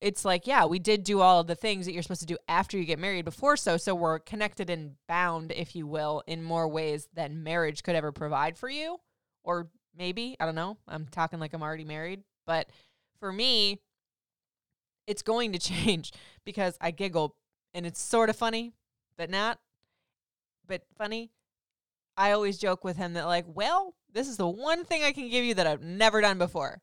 it's 0.00 0.24
like, 0.24 0.46
yeah, 0.46 0.66
we 0.66 0.78
did 0.78 1.04
do 1.04 1.20
all 1.20 1.40
of 1.40 1.46
the 1.46 1.54
things 1.54 1.86
that 1.86 1.92
you're 1.92 2.02
supposed 2.02 2.20
to 2.20 2.26
do 2.26 2.36
after 2.48 2.76
you 2.76 2.84
get 2.84 2.98
married 2.98 3.24
before 3.24 3.56
so. 3.56 3.76
So 3.76 3.94
we're 3.94 4.18
connected 4.18 4.68
and 4.68 4.96
bound, 5.08 5.52
if 5.52 5.74
you 5.74 5.86
will, 5.86 6.22
in 6.26 6.42
more 6.42 6.68
ways 6.68 7.08
than 7.14 7.42
marriage 7.42 7.82
could 7.82 7.94
ever 7.94 8.12
provide 8.12 8.58
for 8.58 8.68
you. 8.68 8.98
Or 9.44 9.68
maybe, 9.96 10.36
I 10.40 10.46
don't 10.46 10.54
know. 10.54 10.76
I'm 10.88 11.06
talking 11.06 11.38
like 11.38 11.54
I'm 11.54 11.62
already 11.62 11.84
married. 11.84 12.22
But 12.46 12.68
for 13.18 13.32
me, 13.32 13.80
it's 15.06 15.22
going 15.22 15.52
to 15.52 15.58
change 15.58 16.12
because 16.44 16.76
I 16.80 16.90
giggle 16.90 17.36
and 17.72 17.86
it's 17.86 18.00
sort 18.00 18.30
of 18.30 18.36
funny, 18.36 18.72
but 19.16 19.30
not 19.30 19.58
but 20.66 20.82
funny. 20.96 21.30
I 22.16 22.32
always 22.32 22.58
joke 22.58 22.84
with 22.84 22.96
him 22.96 23.14
that 23.14 23.26
like, 23.26 23.44
well, 23.48 23.94
this 24.12 24.28
is 24.28 24.36
the 24.36 24.48
one 24.48 24.84
thing 24.84 25.02
I 25.02 25.12
can 25.12 25.28
give 25.28 25.44
you 25.44 25.54
that 25.54 25.66
I've 25.66 25.82
never 25.82 26.20
done 26.20 26.38
before. 26.38 26.80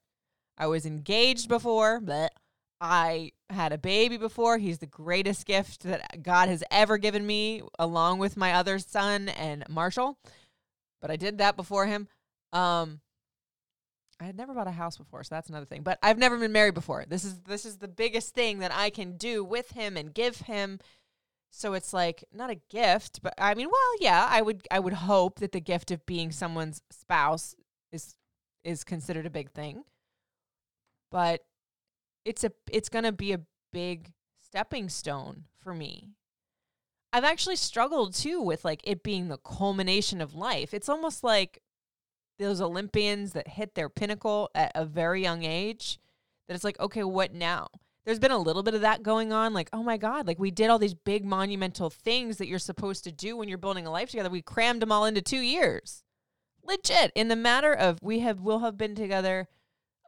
I 0.57 0.67
was 0.67 0.85
engaged 0.85 1.47
before, 1.47 1.99
but 2.01 2.33
I 2.81 3.31
had 3.49 3.71
a 3.71 3.77
baby 3.77 4.17
before. 4.17 4.57
He's 4.57 4.79
the 4.79 4.87
greatest 4.87 5.45
gift 5.45 5.83
that 5.83 6.23
God 6.23 6.49
has 6.49 6.63
ever 6.71 6.97
given 6.97 7.25
me, 7.25 7.61
along 7.79 8.19
with 8.19 8.35
my 8.35 8.53
other 8.53 8.79
son 8.79 9.29
and 9.29 9.63
Marshall. 9.69 10.17
But 11.01 11.11
I 11.11 11.15
did 11.15 11.37
that 11.37 11.55
before 11.55 11.85
him. 11.85 12.07
Um, 12.51 12.99
I 14.19 14.25
had 14.25 14.37
never 14.37 14.53
bought 14.53 14.67
a 14.67 14.71
house 14.71 14.97
before, 14.97 15.23
so 15.23 15.33
that's 15.33 15.49
another 15.49 15.65
thing. 15.65 15.81
But 15.81 15.97
I've 16.03 16.19
never 16.19 16.37
been 16.37 16.51
married 16.51 16.75
before. 16.75 17.05
This 17.07 17.23
is 17.23 17.39
this 17.41 17.65
is 17.65 17.77
the 17.77 17.87
biggest 17.87 18.35
thing 18.35 18.59
that 18.59 18.71
I 18.73 18.91
can 18.91 19.17
do 19.17 19.43
with 19.43 19.71
him 19.71 19.97
and 19.97 20.13
give 20.13 20.41
him 20.41 20.79
so 21.51 21.73
it's 21.73 21.93
like 21.93 22.23
not 22.33 22.49
a 22.49 22.61
gift, 22.69 23.21
but 23.21 23.33
I 23.37 23.53
mean, 23.53 23.67
well, 23.67 23.95
yeah, 23.99 24.25
I 24.29 24.41
would 24.41 24.65
I 24.71 24.79
would 24.79 24.93
hope 24.93 25.39
that 25.39 25.51
the 25.51 25.59
gift 25.59 25.91
of 25.91 26.05
being 26.05 26.31
someone's 26.31 26.81
spouse 26.89 27.55
is 27.91 28.15
is 28.63 28.83
considered 28.83 29.25
a 29.25 29.31
big 29.31 29.51
thing. 29.51 29.83
But 31.11 31.41
it's 32.23 32.45
a 32.45 32.51
it's 32.71 32.89
going 32.89 33.03
to 33.03 33.11
be 33.11 33.33
a 33.33 33.41
big 33.73 34.13
stepping 34.41 34.87
stone 34.87 35.43
for 35.59 35.73
me. 35.73 36.11
I've 37.13 37.25
actually 37.25 37.57
struggled 37.57 38.13
too 38.13 38.41
with 38.41 38.63
like 38.63 38.79
it 38.85 39.03
being 39.03 39.27
the 39.27 39.37
culmination 39.37 40.21
of 40.21 40.33
life. 40.33 40.73
It's 40.73 40.89
almost 40.89 41.21
like 41.21 41.61
those 42.39 42.61
Olympians 42.61 43.33
that 43.33 43.49
hit 43.49 43.75
their 43.75 43.89
pinnacle 43.89 44.49
at 44.55 44.71
a 44.73 44.85
very 44.85 45.21
young 45.21 45.43
age 45.43 45.99
that 46.47 46.55
it's 46.55 46.63
like, 46.63 46.79
okay, 46.79 47.03
what 47.03 47.33
now? 47.33 47.67
There's 48.05 48.19
been 48.19 48.31
a 48.31 48.37
little 48.37 48.63
bit 48.63 48.73
of 48.73 48.81
that 48.81 49.03
going 49.03 49.31
on 49.31 49.53
like 49.53 49.69
oh 49.73 49.83
my 49.83 49.97
god 49.97 50.27
like 50.27 50.39
we 50.39 50.51
did 50.51 50.69
all 50.69 50.79
these 50.79 50.93
big 50.93 51.25
monumental 51.25 51.89
things 51.89 52.37
that 52.37 52.47
you're 52.47 52.59
supposed 52.59 53.03
to 53.03 53.11
do 53.11 53.37
when 53.37 53.47
you're 53.47 53.57
building 53.57 53.85
a 53.85 53.91
life 53.91 54.09
together. 54.09 54.29
We 54.29 54.41
crammed 54.41 54.81
them 54.81 54.91
all 54.91 55.05
into 55.05 55.21
2 55.21 55.37
years. 55.37 56.03
Legit. 56.63 57.11
In 57.15 57.27
the 57.27 57.35
matter 57.35 57.73
of 57.73 57.97
we 58.01 58.19
have 58.19 58.39
will 58.41 58.59
have 58.59 58.77
been 58.77 58.95
together 58.95 59.47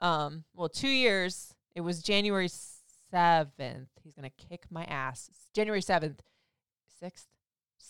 um 0.01 0.43
well 0.53 0.69
2 0.69 0.88
years. 0.88 1.53
It 1.75 1.81
was 1.81 2.01
January 2.01 2.50
7th 2.50 3.88
he's 4.03 4.15
to 4.15 4.29
kick 4.29 4.65
my 4.69 4.85
ass. 4.85 5.29
January 5.53 5.81
7th 5.81 6.19
6th 7.01 7.27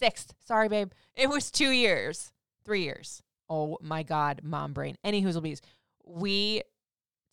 6th 0.01 0.31
sorry 0.45 0.69
babe. 0.69 0.91
It 1.15 1.29
was 1.29 1.51
2 1.51 1.72
years. 1.72 2.31
3 2.65 2.81
years. 2.81 3.22
Oh 3.50 3.77
my 3.81 4.03
god 4.03 4.41
mom 4.43 4.74
brain. 4.74 4.95
Any 5.03 5.22
who's 5.22 5.39
bees 5.39 5.62
we 6.05 6.62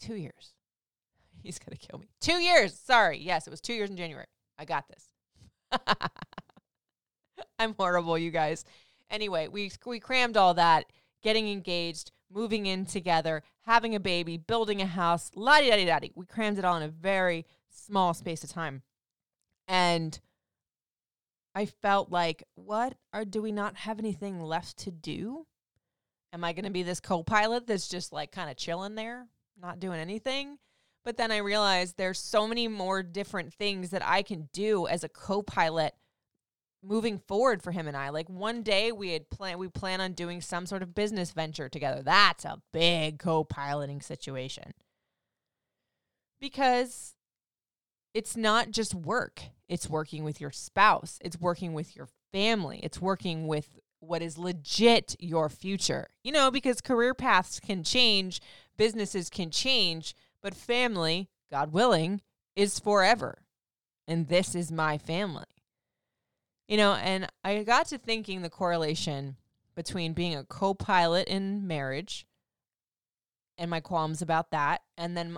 two 0.00 0.14
years. 0.14 0.54
He's 1.44 1.58
going 1.58 1.76
to 1.76 1.86
kill 1.86 1.98
me. 1.98 2.08
Two 2.20 2.40
years. 2.40 2.78
Sorry. 2.78 3.18
Yes, 3.18 3.46
it 3.46 3.50
was 3.50 3.60
two 3.60 3.74
years 3.74 3.90
in 3.90 3.96
January. 3.96 4.26
I 4.58 4.64
got 4.64 4.84
this. 4.88 5.08
I'm 7.58 7.74
horrible, 7.78 8.18
you 8.18 8.30
guys. 8.30 8.64
Anyway, 9.10 9.48
we 9.48 9.70
we 9.86 10.00
crammed 10.00 10.36
all 10.36 10.54
that, 10.54 10.86
getting 11.22 11.48
engaged, 11.48 12.12
moving 12.30 12.66
in 12.66 12.86
together, 12.86 13.42
having 13.62 13.94
a 13.94 14.00
baby, 14.00 14.36
building 14.36 14.80
a 14.80 14.86
house, 14.86 15.30
la 15.34 15.60
di 15.60 15.70
da 15.70 15.76
di 15.76 15.84
da 15.86 15.98
We 16.14 16.26
crammed 16.26 16.58
it 16.58 16.64
all 16.64 16.76
in 16.76 16.82
a 16.82 16.88
very 16.88 17.46
small 17.68 18.14
space 18.14 18.44
of 18.44 18.50
time. 18.50 18.82
And 19.66 20.18
I 21.54 21.66
felt 21.66 22.10
like, 22.10 22.44
what? 22.54 22.94
are 23.12 23.24
do 23.24 23.42
we 23.42 23.52
not 23.52 23.76
have 23.76 23.98
anything 23.98 24.40
left 24.40 24.78
to 24.78 24.90
do? 24.90 25.46
Am 26.32 26.44
I 26.44 26.52
going 26.52 26.64
to 26.64 26.70
be 26.70 26.84
this 26.84 27.00
co 27.00 27.22
pilot 27.22 27.66
that's 27.66 27.88
just 27.88 28.12
like 28.12 28.30
kind 28.30 28.50
of 28.50 28.56
chilling 28.56 28.94
there, 28.94 29.26
not 29.60 29.80
doing 29.80 29.98
anything? 29.98 30.58
But 31.04 31.16
then 31.16 31.32
I 31.32 31.38
realized 31.38 31.96
there's 31.96 32.18
so 32.18 32.46
many 32.46 32.68
more 32.68 33.02
different 33.02 33.54
things 33.54 33.90
that 33.90 34.06
I 34.06 34.22
can 34.22 34.48
do 34.52 34.86
as 34.86 35.02
a 35.02 35.08
co 35.08 35.42
pilot 35.42 35.94
moving 36.82 37.18
forward 37.18 37.62
for 37.62 37.72
him 37.72 37.86
and 37.86 37.96
I. 37.96 38.10
Like 38.10 38.28
one 38.28 38.62
day 38.62 38.92
we 38.92 39.12
had 39.12 39.30
planned 39.30 39.58
we 39.58 39.68
plan 39.68 40.00
on 40.00 40.12
doing 40.12 40.40
some 40.40 40.66
sort 40.66 40.82
of 40.82 40.94
business 40.94 41.32
venture 41.32 41.68
together. 41.68 42.02
That's 42.02 42.44
a 42.44 42.60
big 42.72 43.18
co-piloting 43.18 44.00
situation. 44.00 44.72
Because 46.40 47.14
it's 48.14 48.36
not 48.36 48.70
just 48.70 48.94
work. 48.94 49.42
It's 49.68 49.90
working 49.90 50.24
with 50.24 50.40
your 50.40 50.50
spouse. 50.50 51.18
It's 51.20 51.38
working 51.38 51.74
with 51.74 51.94
your 51.94 52.08
family. 52.32 52.80
It's 52.82 53.00
working 53.00 53.46
with 53.46 53.78
what 54.00 54.22
is 54.22 54.38
legit 54.38 55.14
your 55.20 55.50
future. 55.50 56.08
You 56.24 56.32
know, 56.32 56.50
because 56.50 56.80
career 56.80 57.12
paths 57.12 57.60
can 57.60 57.84
change, 57.84 58.40
businesses 58.78 59.28
can 59.28 59.50
change, 59.50 60.14
but 60.42 60.54
family, 60.54 61.28
God 61.50 61.72
willing, 61.72 62.20
is 62.56 62.78
forever. 62.78 63.42
And 64.06 64.28
this 64.28 64.54
is 64.54 64.72
my 64.72 64.98
family. 64.98 65.44
You 66.68 66.76
know, 66.76 66.94
and 66.94 67.26
I 67.42 67.62
got 67.64 67.86
to 67.86 67.98
thinking 67.98 68.42
the 68.42 68.50
correlation 68.50 69.36
between 69.74 70.12
being 70.12 70.36
a 70.36 70.44
co 70.44 70.74
pilot 70.74 71.28
in 71.28 71.66
marriage 71.66 72.26
and 73.58 73.70
my 73.70 73.80
qualms 73.80 74.22
about 74.22 74.50
that, 74.52 74.82
and 74.96 75.16
then 75.16 75.36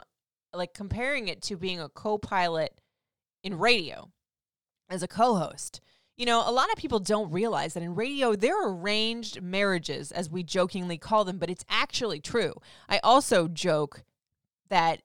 like 0.55 0.75
comparing 0.75 1.29
it 1.29 1.43
to 1.43 1.57
being 1.57 1.81
a 1.81 1.89
co 1.89 2.19
pilot 2.19 2.81
in 3.43 3.59
radio 3.59 4.11
as 4.89 5.03
a 5.03 5.09
co 5.09 5.35
host. 5.37 5.81
You 6.17 6.27
know, 6.27 6.43
a 6.47 6.53
lot 6.53 6.71
of 6.71 6.77
people 6.77 7.01
don't 7.01 7.33
realize 7.33 7.75
that 7.75 7.83
in 7.83 7.95
radio, 7.95 8.37
there 8.37 8.63
are 8.63 8.71
arranged 8.71 9.41
marriages, 9.41 10.13
as 10.13 10.29
we 10.29 10.43
jokingly 10.43 10.99
call 10.99 11.25
them, 11.25 11.39
but 11.39 11.51
it's 11.51 11.65
actually 11.69 12.21
true. 12.21 12.55
I 12.89 13.01
also 13.03 13.49
joke 13.49 14.05
that 14.73 15.03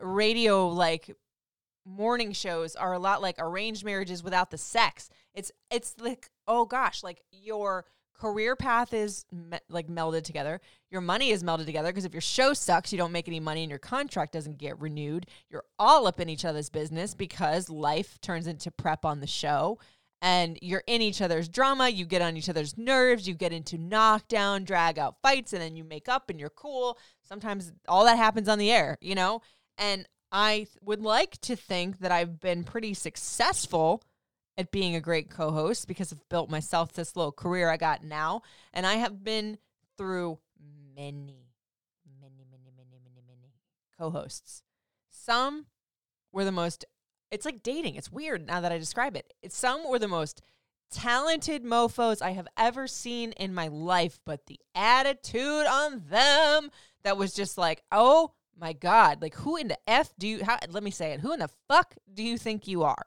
radio, 0.00 0.68
like 0.68 1.10
morning 1.84 2.32
shows, 2.32 2.76
are 2.76 2.92
a 2.92 2.98
lot 2.98 3.22
like 3.22 3.36
arranged 3.38 3.84
marriages 3.84 4.22
without 4.22 4.50
the 4.50 4.58
sex. 4.58 5.10
It's 5.34 5.50
it's 5.70 5.96
like 5.98 6.30
oh 6.46 6.64
gosh, 6.66 7.02
like 7.02 7.22
your 7.32 7.86
career 8.14 8.56
path 8.56 8.94
is 8.94 9.24
me- 9.32 9.58
like 9.68 9.88
melded 9.88 10.22
together. 10.24 10.60
Your 10.90 11.00
money 11.00 11.30
is 11.30 11.42
melded 11.42 11.66
together 11.66 11.90
because 11.90 12.04
if 12.04 12.14
your 12.14 12.20
show 12.20 12.52
sucks, 12.54 12.92
you 12.92 12.98
don't 12.98 13.12
make 13.12 13.28
any 13.28 13.40
money 13.40 13.62
and 13.62 13.70
your 13.70 13.78
contract 13.78 14.32
doesn't 14.32 14.58
get 14.58 14.78
renewed. 14.80 15.26
You're 15.50 15.64
all 15.78 16.06
up 16.06 16.20
in 16.20 16.28
each 16.28 16.44
other's 16.44 16.70
business 16.70 17.14
because 17.14 17.68
life 17.68 18.18
turns 18.20 18.46
into 18.46 18.70
prep 18.70 19.04
on 19.04 19.20
the 19.20 19.26
show 19.26 19.78
and 20.22 20.58
you're 20.62 20.84
in 20.86 21.02
each 21.02 21.20
other's 21.20 21.48
drama. 21.48 21.88
You 21.88 22.06
get 22.06 22.22
on 22.22 22.36
each 22.36 22.48
other's 22.48 22.78
nerves. 22.78 23.28
You 23.28 23.34
get 23.34 23.52
into 23.52 23.76
knockdown, 23.76 24.64
drag 24.64 24.98
out 24.98 25.16
fights, 25.22 25.52
and 25.52 25.60
then 25.60 25.76
you 25.76 25.84
make 25.84 26.08
up 26.08 26.30
and 26.30 26.40
you're 26.40 26.50
cool. 26.50 26.98
Sometimes 27.26 27.72
all 27.88 28.04
that 28.04 28.16
happens 28.16 28.48
on 28.48 28.58
the 28.58 28.70
air, 28.70 28.96
you 29.00 29.14
know? 29.14 29.42
And 29.78 30.06
I 30.32 30.66
would 30.80 31.02
like 31.02 31.40
to 31.42 31.56
think 31.56 32.00
that 32.00 32.12
I've 32.12 32.40
been 32.40 32.64
pretty 32.64 32.94
successful 32.94 34.02
at 34.56 34.70
being 34.70 34.94
a 34.94 35.00
great 35.00 35.30
co 35.30 35.50
host 35.50 35.86
because 35.86 36.12
I've 36.12 36.28
built 36.28 36.50
myself 36.50 36.92
this 36.92 37.16
little 37.16 37.32
career 37.32 37.70
I 37.70 37.76
got 37.76 38.04
now. 38.04 38.42
And 38.72 38.86
I 38.86 38.94
have 38.94 39.22
been 39.22 39.58
through 39.96 40.38
many, 40.94 41.48
many, 42.20 42.44
many, 42.50 42.70
many, 42.76 42.98
many, 43.02 43.22
many 43.26 43.52
co 43.98 44.10
hosts. 44.10 44.62
Some 45.10 45.66
were 46.32 46.44
the 46.44 46.52
most, 46.52 46.84
it's 47.30 47.44
like 47.44 47.62
dating. 47.62 47.96
It's 47.96 48.12
weird 48.12 48.46
now 48.46 48.60
that 48.60 48.72
I 48.72 48.78
describe 48.78 49.16
it. 49.16 49.32
It's, 49.42 49.56
some 49.56 49.88
were 49.88 49.98
the 49.98 50.08
most 50.08 50.42
talented 50.90 51.64
mofos 51.64 52.22
I 52.22 52.30
have 52.32 52.48
ever 52.56 52.86
seen 52.86 53.32
in 53.32 53.54
my 53.54 53.68
life, 53.68 54.18
but 54.24 54.46
the 54.46 54.58
attitude 54.74 55.66
on 55.66 56.02
them 56.08 56.70
that 57.04 57.16
was 57.16 57.32
just 57.32 57.58
like, 57.58 57.82
oh 57.92 58.32
my 58.58 58.72
God, 58.72 59.22
like 59.22 59.34
who 59.34 59.56
in 59.56 59.68
the 59.68 59.78
F 59.86 60.12
do 60.18 60.26
you, 60.26 60.44
how, 60.44 60.58
let 60.70 60.82
me 60.82 60.90
say 60.90 61.12
it, 61.12 61.20
who 61.20 61.32
in 61.32 61.40
the 61.40 61.50
fuck 61.68 61.94
do 62.12 62.22
you 62.22 62.38
think 62.38 62.66
you 62.66 62.82
are? 62.82 63.04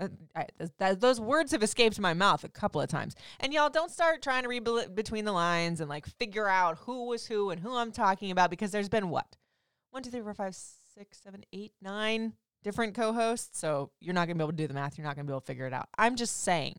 Uh, 0.00 0.08
I, 0.34 0.46
th- 0.78 0.98
those 0.98 1.20
words 1.20 1.52
have 1.52 1.62
escaped 1.62 2.00
my 2.00 2.14
mouth 2.14 2.44
a 2.44 2.48
couple 2.48 2.80
of 2.80 2.88
times. 2.88 3.14
And 3.40 3.52
y'all 3.52 3.68
don't 3.68 3.90
start 3.90 4.22
trying 4.22 4.44
to 4.44 4.48
read 4.48 4.66
between 4.94 5.24
the 5.24 5.32
lines 5.32 5.80
and 5.80 5.88
like 5.88 6.06
figure 6.18 6.48
out 6.48 6.78
who 6.78 7.06
was 7.06 7.26
who 7.26 7.50
and 7.50 7.60
who 7.60 7.76
I'm 7.76 7.92
talking 7.92 8.30
about 8.30 8.50
because 8.50 8.70
there's 8.70 8.88
been 8.88 9.10
what? 9.10 9.36
One, 9.90 10.02
two, 10.02 10.10
three, 10.10 10.22
four, 10.22 10.34
five, 10.34 10.54
six, 10.54 11.20
seven, 11.22 11.44
eight, 11.52 11.72
nine 11.82 12.32
different 12.62 12.94
co 12.94 13.12
hosts. 13.12 13.58
So 13.58 13.90
you're 14.00 14.14
not 14.14 14.26
going 14.26 14.38
to 14.38 14.42
be 14.42 14.44
able 14.44 14.52
to 14.52 14.56
do 14.56 14.66
the 14.66 14.74
math. 14.74 14.96
You're 14.96 15.06
not 15.06 15.16
going 15.16 15.26
to 15.26 15.30
be 15.30 15.34
able 15.34 15.40
to 15.40 15.46
figure 15.46 15.66
it 15.66 15.72
out. 15.74 15.88
I'm 15.98 16.16
just 16.16 16.42
saying 16.42 16.76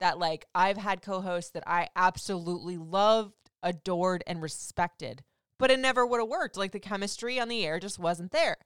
that 0.00 0.18
like 0.18 0.46
I've 0.54 0.78
had 0.78 1.02
co 1.02 1.20
hosts 1.20 1.50
that 1.52 1.64
I 1.66 1.88
absolutely 1.94 2.76
loved, 2.76 3.34
adored, 3.62 4.24
and 4.26 4.42
respected, 4.42 5.22
but 5.58 5.70
it 5.70 5.78
never 5.78 6.06
would 6.06 6.20
have 6.20 6.28
worked. 6.28 6.56
Like 6.56 6.72
the 6.72 6.80
chemistry 6.80 7.38
on 7.38 7.48
the 7.48 7.64
air 7.64 7.78
just 7.78 7.98
wasn't 7.98 8.32
there. 8.32 8.56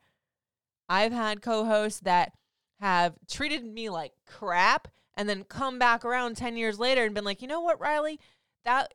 I've 0.88 1.12
had 1.12 1.42
co 1.42 1.64
hosts 1.64 2.00
that 2.00 2.32
have 2.80 3.14
treated 3.28 3.64
me 3.64 3.90
like 3.90 4.12
crap 4.26 4.88
and 5.16 5.28
then 5.28 5.44
come 5.44 5.78
back 5.78 6.04
around 6.04 6.36
10 6.36 6.56
years 6.56 6.78
later 6.78 7.04
and 7.04 7.14
been 7.14 7.24
like, 7.24 7.42
"You 7.42 7.48
know 7.48 7.60
what, 7.60 7.80
Riley? 7.80 8.20
That 8.64 8.94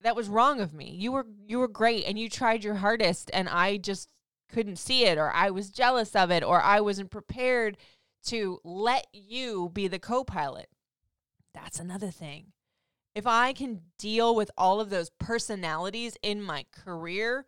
that 0.00 0.16
was 0.16 0.28
wrong 0.28 0.60
of 0.60 0.72
me. 0.74 0.90
You 0.90 1.12
were 1.12 1.26
you 1.46 1.58
were 1.58 1.68
great 1.68 2.04
and 2.06 2.18
you 2.18 2.28
tried 2.28 2.64
your 2.64 2.76
hardest 2.76 3.30
and 3.34 3.48
I 3.48 3.76
just 3.78 4.10
couldn't 4.48 4.76
see 4.76 5.04
it 5.04 5.18
or 5.18 5.30
I 5.32 5.50
was 5.50 5.70
jealous 5.70 6.16
of 6.16 6.30
it 6.30 6.42
or 6.42 6.60
I 6.62 6.80
wasn't 6.80 7.10
prepared 7.10 7.76
to 8.26 8.60
let 8.64 9.06
you 9.12 9.70
be 9.72 9.88
the 9.88 9.98
co-pilot." 9.98 10.68
That's 11.62 11.80
another 11.80 12.10
thing. 12.10 12.52
If 13.14 13.26
I 13.26 13.52
can 13.52 13.82
deal 13.98 14.34
with 14.34 14.50
all 14.56 14.80
of 14.80 14.90
those 14.90 15.10
personalities 15.10 16.16
in 16.22 16.42
my 16.42 16.66
career, 16.72 17.46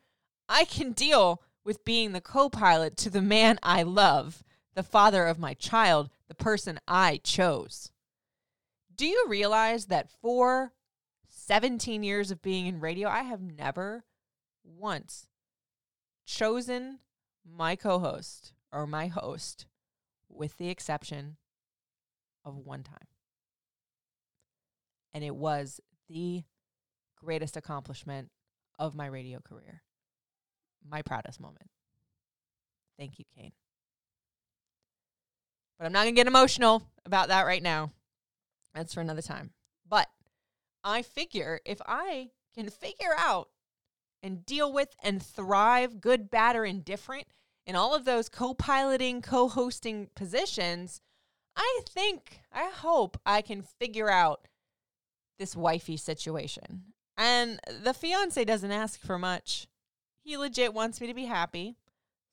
I 0.48 0.64
can 0.64 0.92
deal 0.92 1.42
with 1.64 1.84
being 1.84 2.12
the 2.12 2.20
co 2.20 2.48
pilot 2.48 2.96
to 2.98 3.10
the 3.10 3.22
man 3.22 3.58
I 3.62 3.82
love 3.82 4.42
the 4.74 4.82
father 4.82 5.26
of 5.26 5.38
my 5.38 5.54
child, 5.54 6.10
the 6.28 6.34
person 6.34 6.80
I 6.88 7.20
chose. 7.22 7.90
Do 8.94 9.06
you 9.06 9.24
realize 9.28 9.86
that 9.86 10.10
for 10.10 10.72
17 11.28 12.02
years 12.02 12.30
of 12.30 12.42
being 12.42 12.66
in 12.66 12.80
radio, 12.80 13.08
I 13.08 13.22
have 13.22 13.40
never 13.40 14.04
once 14.64 15.26
chosen 16.26 16.98
my 17.44 17.76
co 17.76 17.98
host 17.98 18.52
or 18.72 18.86
my 18.86 19.06
host 19.08 19.66
with 20.28 20.58
the 20.58 20.68
exception 20.68 21.36
of 22.44 22.56
one 22.56 22.82
time. 22.82 23.06
And 25.12 25.24
it 25.24 25.34
was 25.34 25.80
the 26.08 26.42
greatest 27.16 27.56
accomplishment 27.56 28.30
of 28.78 28.94
my 28.94 29.06
radio 29.06 29.40
career, 29.40 29.82
my 30.88 31.02
proudest 31.02 31.40
moment. 31.40 31.68
Thank 32.98 33.18
you, 33.18 33.24
Kane. 33.36 33.52
But 35.78 35.86
I'm 35.86 35.92
not 35.92 36.02
going 36.02 36.14
to 36.14 36.18
get 36.20 36.26
emotional 36.26 36.82
about 37.06 37.28
that 37.28 37.46
right 37.46 37.62
now. 37.62 37.92
That's 38.74 38.94
for 38.94 39.00
another 39.00 39.22
time. 39.22 39.50
But 39.88 40.08
I 40.84 41.02
figure 41.02 41.60
if 41.64 41.80
I 41.86 42.28
can 42.54 42.68
figure 42.68 43.14
out 43.16 43.48
and 44.22 44.44
deal 44.44 44.72
with 44.72 44.94
and 45.02 45.22
thrive, 45.22 46.00
good, 46.00 46.30
bad, 46.30 46.56
or 46.56 46.64
indifferent, 46.64 47.26
in 47.66 47.76
all 47.76 47.94
of 47.94 48.04
those 48.04 48.28
co 48.28 48.54
piloting, 48.54 49.22
co 49.22 49.48
hosting 49.48 50.08
positions, 50.14 51.00
I 51.56 51.80
think, 51.88 52.40
I 52.52 52.70
hope 52.74 53.18
I 53.24 53.42
can 53.42 53.62
figure 53.62 54.10
out 54.10 54.46
this 55.40 55.56
wifey 55.56 55.96
situation. 55.96 56.82
And 57.16 57.58
the 57.82 57.92
fiance 57.92 58.44
doesn't 58.44 58.70
ask 58.70 59.00
for 59.00 59.18
much. 59.18 59.66
He 60.22 60.36
legit 60.36 60.72
wants 60.72 61.00
me 61.00 61.08
to 61.08 61.14
be 61.14 61.24
happy, 61.24 61.74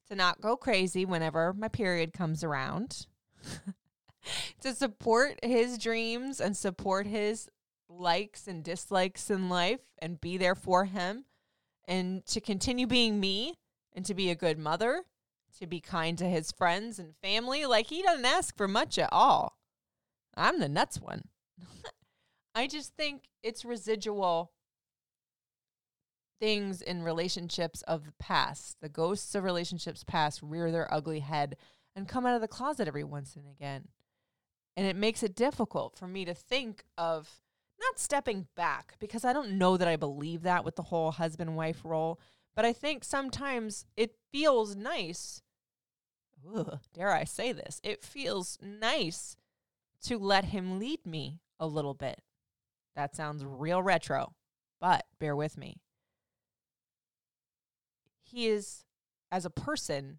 to 0.07 0.15
not 0.15 0.41
go 0.41 0.55
crazy 0.55 1.05
whenever 1.05 1.53
my 1.53 1.69
period 1.69 2.13
comes 2.13 2.43
around. 2.43 3.07
to 4.61 4.75
support 4.75 5.39
his 5.43 5.77
dreams 5.77 6.39
and 6.39 6.55
support 6.55 7.07
his 7.07 7.49
likes 7.89 8.47
and 8.47 8.63
dislikes 8.63 9.29
in 9.29 9.49
life 9.49 9.79
and 9.99 10.21
be 10.21 10.37
there 10.37 10.55
for 10.55 10.85
him 10.85 11.25
and 11.87 12.25
to 12.25 12.41
continue 12.41 12.85
being 12.85 13.19
me 13.19 13.55
and 13.93 14.05
to 14.05 14.13
be 14.13 14.29
a 14.29 14.35
good 14.35 14.59
mother, 14.59 15.03
to 15.59 15.65
be 15.65 15.79
kind 15.79 16.17
to 16.17 16.25
his 16.25 16.51
friends 16.51 16.99
and 16.99 17.15
family. 17.23 17.65
Like 17.65 17.87
he 17.87 18.01
doesn't 18.01 18.25
ask 18.25 18.55
for 18.55 18.67
much 18.67 18.97
at 18.97 19.09
all. 19.11 19.57
I'm 20.35 20.59
the 20.59 20.69
nuts 20.69 20.99
one. 20.99 21.23
I 22.57 22.65
just 22.65 22.95
think 22.95 23.25
it's 23.43 23.63
residual 23.63 24.51
things 26.39 26.81
in 26.81 27.03
relationships 27.03 27.83
of 27.83 28.05
the 28.07 28.13
past. 28.13 28.77
The 28.81 28.89
ghosts 28.89 29.35
of 29.35 29.43
relationships 29.43 30.03
past 30.03 30.41
rear 30.41 30.71
their 30.71 30.91
ugly 30.91 31.19
head 31.19 31.55
and 31.95 32.07
come 32.07 32.25
out 32.25 32.33
of 32.33 32.41
the 32.41 32.47
closet 32.47 32.87
every 32.87 33.03
once 33.03 33.35
and 33.35 33.45
again. 33.47 33.89
And 34.75 34.87
it 34.87 34.95
makes 34.95 35.21
it 35.21 35.35
difficult 35.35 35.95
for 35.99 36.07
me 36.07 36.25
to 36.25 36.33
think 36.33 36.83
of 36.97 37.29
not 37.79 37.99
stepping 37.99 38.47
back 38.55 38.95
because 38.97 39.23
I 39.23 39.33
don't 39.33 39.59
know 39.59 39.77
that 39.77 39.87
I 39.87 39.95
believe 39.95 40.41
that 40.41 40.65
with 40.65 40.77
the 40.77 40.81
whole 40.81 41.11
husband 41.11 41.55
wife 41.55 41.81
role, 41.83 42.19
but 42.55 42.65
I 42.65 42.73
think 42.73 43.03
sometimes 43.03 43.85
it 43.95 44.15
feels 44.31 44.75
nice. 44.75 45.43
Ugh, 46.55 46.79
dare 46.91 47.11
I 47.11 47.23
say 47.23 47.51
this? 47.51 47.79
It 47.83 48.03
feels 48.03 48.57
nice 48.63 49.37
to 50.05 50.17
let 50.17 50.45
him 50.45 50.79
lead 50.79 51.05
me 51.05 51.41
a 51.59 51.67
little 51.67 51.93
bit. 51.93 52.23
That 52.97 53.15
sounds 53.15 53.45
real 53.45 53.81
retro, 53.83 54.33
but 54.81 55.05
bear 55.19 55.35
with 55.35 55.55
me. 55.55 55.77
He 58.23 58.47
is, 58.47 58.85
as 59.31 59.45
a 59.45 59.51
person, 59.51 60.17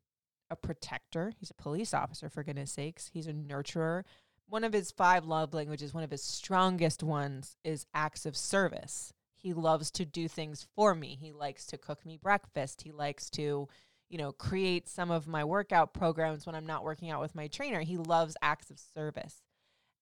a 0.49 0.55
protector. 0.55 1.33
He's 1.37 1.51
a 1.51 1.61
police 1.61 1.93
officer, 1.93 2.31
for 2.31 2.45
goodness 2.45 2.71
sakes. 2.71 3.11
He's 3.13 3.27
a 3.27 3.33
nurturer. 3.33 4.05
One 4.49 4.63
of 4.63 4.73
his 4.73 4.93
five 4.93 5.25
love 5.25 5.53
languages, 5.55 5.93
one 5.93 6.05
of 6.05 6.13
his 6.13 6.23
strongest 6.23 7.03
ones, 7.03 7.57
is 7.65 7.85
acts 7.95 8.25
of 8.25 8.37
service. 8.37 9.13
He 9.35 9.53
loves 9.53 9.91
to 9.91 10.05
do 10.05 10.29
things 10.29 10.69
for 10.77 10.95
me. 10.95 11.19
He 11.21 11.33
likes 11.33 11.67
to 11.67 11.79
cook 11.79 12.07
me 12.07 12.17
breakfast. 12.17 12.83
He 12.83 12.93
likes 12.93 13.29
to, 13.31 13.69
you 14.09 14.19
know, 14.19 14.31
create 14.31 14.89
some 14.89 15.11
of 15.11 15.27
my 15.27 15.43
workout 15.43 15.93
programs 15.93 16.47
when 16.47 16.55
I'm 16.55 16.67
not 16.67 16.85
working 16.85 17.11
out 17.11 17.21
with 17.21 17.35
my 17.35 17.49
trainer. 17.49 17.81
He 17.81 17.97
loves 17.97 18.37
acts 18.41 18.71
of 18.71 18.79
service. 18.79 19.43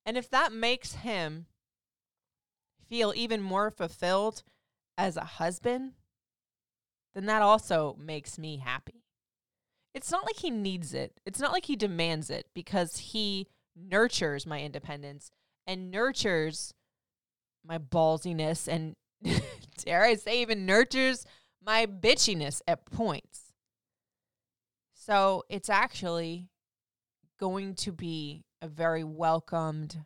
And 0.04 0.18
if 0.18 0.28
that 0.28 0.52
makes 0.52 0.92
him 0.92 1.46
feel 2.88 3.12
even 3.16 3.42
more 3.42 3.70
fulfilled 3.70 4.42
as 4.98 5.16
a 5.16 5.24
husband, 5.24 5.92
then 7.14 7.26
that 7.26 7.42
also 7.42 7.96
makes 7.98 8.38
me 8.38 8.58
happy. 8.58 9.04
It's 9.94 10.10
not 10.10 10.26
like 10.26 10.36
he 10.36 10.50
needs 10.50 10.92
it. 10.92 11.20
It's 11.24 11.40
not 11.40 11.52
like 11.52 11.66
he 11.66 11.76
demands 11.76 12.28
it 12.28 12.46
because 12.54 12.98
he 12.98 13.48
nurtures 13.74 14.46
my 14.46 14.60
independence 14.60 15.30
and 15.66 15.90
nurtures 15.90 16.74
my 17.64 17.78
ballsiness 17.78 18.68
and 18.68 18.94
dare 19.84 20.04
I 20.04 20.14
say 20.14 20.42
even 20.42 20.66
nurtures 20.66 21.24
my 21.64 21.86
bitchiness 21.86 22.60
at 22.68 22.84
points. 22.84 23.52
So 24.94 25.44
it's 25.48 25.70
actually 25.70 26.48
going 27.38 27.74
to 27.76 27.92
be 27.92 28.44
a 28.62 28.68
very 28.68 29.04
welcomed 29.04 30.04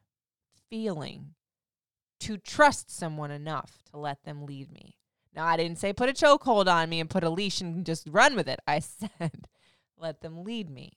feeling 0.68 1.34
to 2.20 2.36
trust 2.36 2.90
someone 2.90 3.30
enough 3.30 3.78
to 3.90 3.98
let 3.98 4.22
them 4.24 4.46
lead 4.46 4.70
me. 4.72 4.96
Now, 5.34 5.46
I 5.46 5.56
didn't 5.56 5.78
say 5.78 5.92
put 5.92 6.08
a 6.08 6.12
chokehold 6.12 6.66
on 6.66 6.88
me 6.88 7.00
and 7.00 7.08
put 7.08 7.24
a 7.24 7.30
leash 7.30 7.60
and 7.60 7.86
just 7.86 8.08
run 8.10 8.34
with 8.34 8.48
it. 8.48 8.60
I 8.66 8.78
said 8.80 9.48
let 9.96 10.20
them 10.20 10.44
lead 10.44 10.70
me. 10.70 10.92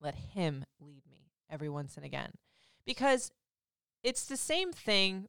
Let 0.00 0.14
him 0.14 0.64
lead 0.80 1.02
me 1.10 1.30
every 1.50 1.68
once 1.68 1.96
and 1.96 2.04
again. 2.04 2.32
Because 2.84 3.30
it's 4.02 4.24
the 4.24 4.36
same 4.36 4.72
thing, 4.72 5.28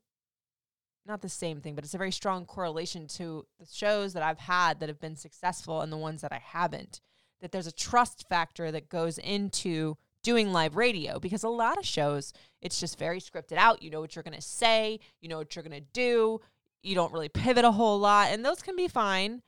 not 1.06 1.22
the 1.22 1.30
same 1.30 1.62
thing, 1.62 1.76
but 1.76 1.84
it's 1.84 1.94
a 1.94 2.00
very 2.00 2.12
strong 2.12 2.46
correlation 2.46 3.08
to 3.08 3.46
the 3.60 3.68
shows 3.72 4.14
that 4.14 4.24
I've 4.24 4.40
had 4.40 4.80
that 4.80 4.90
have 4.90 5.00
been 5.00 5.16
successful 5.16 5.82
and 5.82 5.92
the 5.92 5.98
ones 5.98 6.22
that 6.22 6.32
I 6.32 6.42
haven't. 6.44 7.02
That 7.42 7.52
there's 7.52 7.68
a 7.68 7.74
trust 7.74 8.28
factor 8.30 8.72
that 8.72 8.90
goes 8.90 9.18
into 9.18 9.98
doing 10.24 10.52
live 10.52 10.76
radio 10.76 11.20
because 11.20 11.44
a 11.44 11.50
lot 11.50 11.78
of 11.78 11.86
shows, 11.86 12.34
it's 12.62 12.80
just 12.80 12.98
very 12.98 13.20
scripted 13.20 13.58
out. 13.58 13.84
You 13.84 13.92
know 13.92 14.02
what 14.02 14.16
you're 14.16 14.24
going 14.24 14.36
to 14.36 14.42
say, 14.42 15.00
you 15.22 15.30
know 15.30 15.38
what 15.38 15.56
you're 15.56 15.64
going 15.64 15.80
to 15.80 15.88
do. 15.94 16.42
You 16.82 16.96
don't 16.96 17.14
really 17.14 17.30
pivot 17.30 17.64
a 17.64 17.72
whole 17.72 18.00
lot, 18.00 18.32
and 18.32 18.44
those 18.44 18.62
can 18.62 18.76
be 18.76 18.88
fine. 18.88 19.42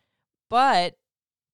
But 0.50 0.96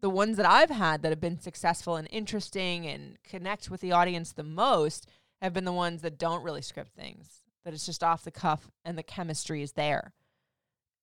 the 0.02 0.10
ones 0.10 0.38
that 0.38 0.46
I've 0.46 0.70
had 0.70 1.02
that 1.02 1.10
have 1.10 1.22
been 1.22 1.40
successful 1.40 1.96
and 1.96 2.08
interesting 2.12 2.86
and 2.88 3.18
connect 3.24 3.70
with 3.70 3.82
the 3.82 3.92
audience 3.92 4.32
the 4.32 4.44
most 4.44 5.08
have 5.42 5.54
been 5.54 5.66
the 5.66 5.72
ones 5.72 6.02
that 6.02 6.18
don't 6.18 6.44
really 6.44 6.62
script 6.62 6.92
things, 6.94 7.44
that 7.64 7.74
it's 7.74 7.86
just 7.86 8.04
off 8.04 8.24
the 8.24 8.32
cuff 8.32 8.70
and 8.84 8.98
the 8.98 9.04
chemistry 9.04 9.62
is 9.62 9.74
there. 9.74 10.14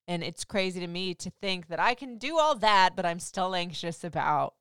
And 0.07 0.23
it's 0.23 0.45
crazy 0.45 0.81
to 0.81 0.87
me 0.87 1.15
to 1.15 1.31
think 1.31 1.69
that 1.69 1.81
I 1.81 1.95
can 1.95 2.19
do 2.19 2.39
all 2.39 2.55
that, 2.57 2.97
but 2.97 3.05
I'm 3.05 3.21
still 3.21 3.55
anxious 3.55 4.05
about 4.05 4.55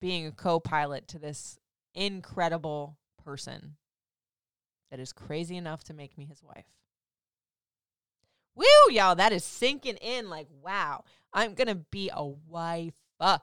being 0.00 0.26
a 0.26 0.32
co 0.32 0.60
pilot 0.60 1.08
to 1.08 1.18
this 1.18 1.58
incredible 1.94 2.96
person 3.24 3.76
that 4.90 5.00
is 5.00 5.12
crazy 5.12 5.56
enough 5.56 5.84
to 5.84 5.94
make 5.94 6.16
me 6.18 6.24
his 6.24 6.42
wife. 6.42 6.66
Woo, 8.54 8.64
y'all, 8.92 9.16
that 9.16 9.32
is 9.32 9.44
sinking 9.44 9.96
in 9.96 10.30
like, 10.30 10.46
wow, 10.62 11.04
I'm 11.32 11.54
going 11.54 11.68
to 11.68 11.74
be 11.74 12.10
a 12.12 12.24
wife. 12.24 12.94
I've 13.20 13.40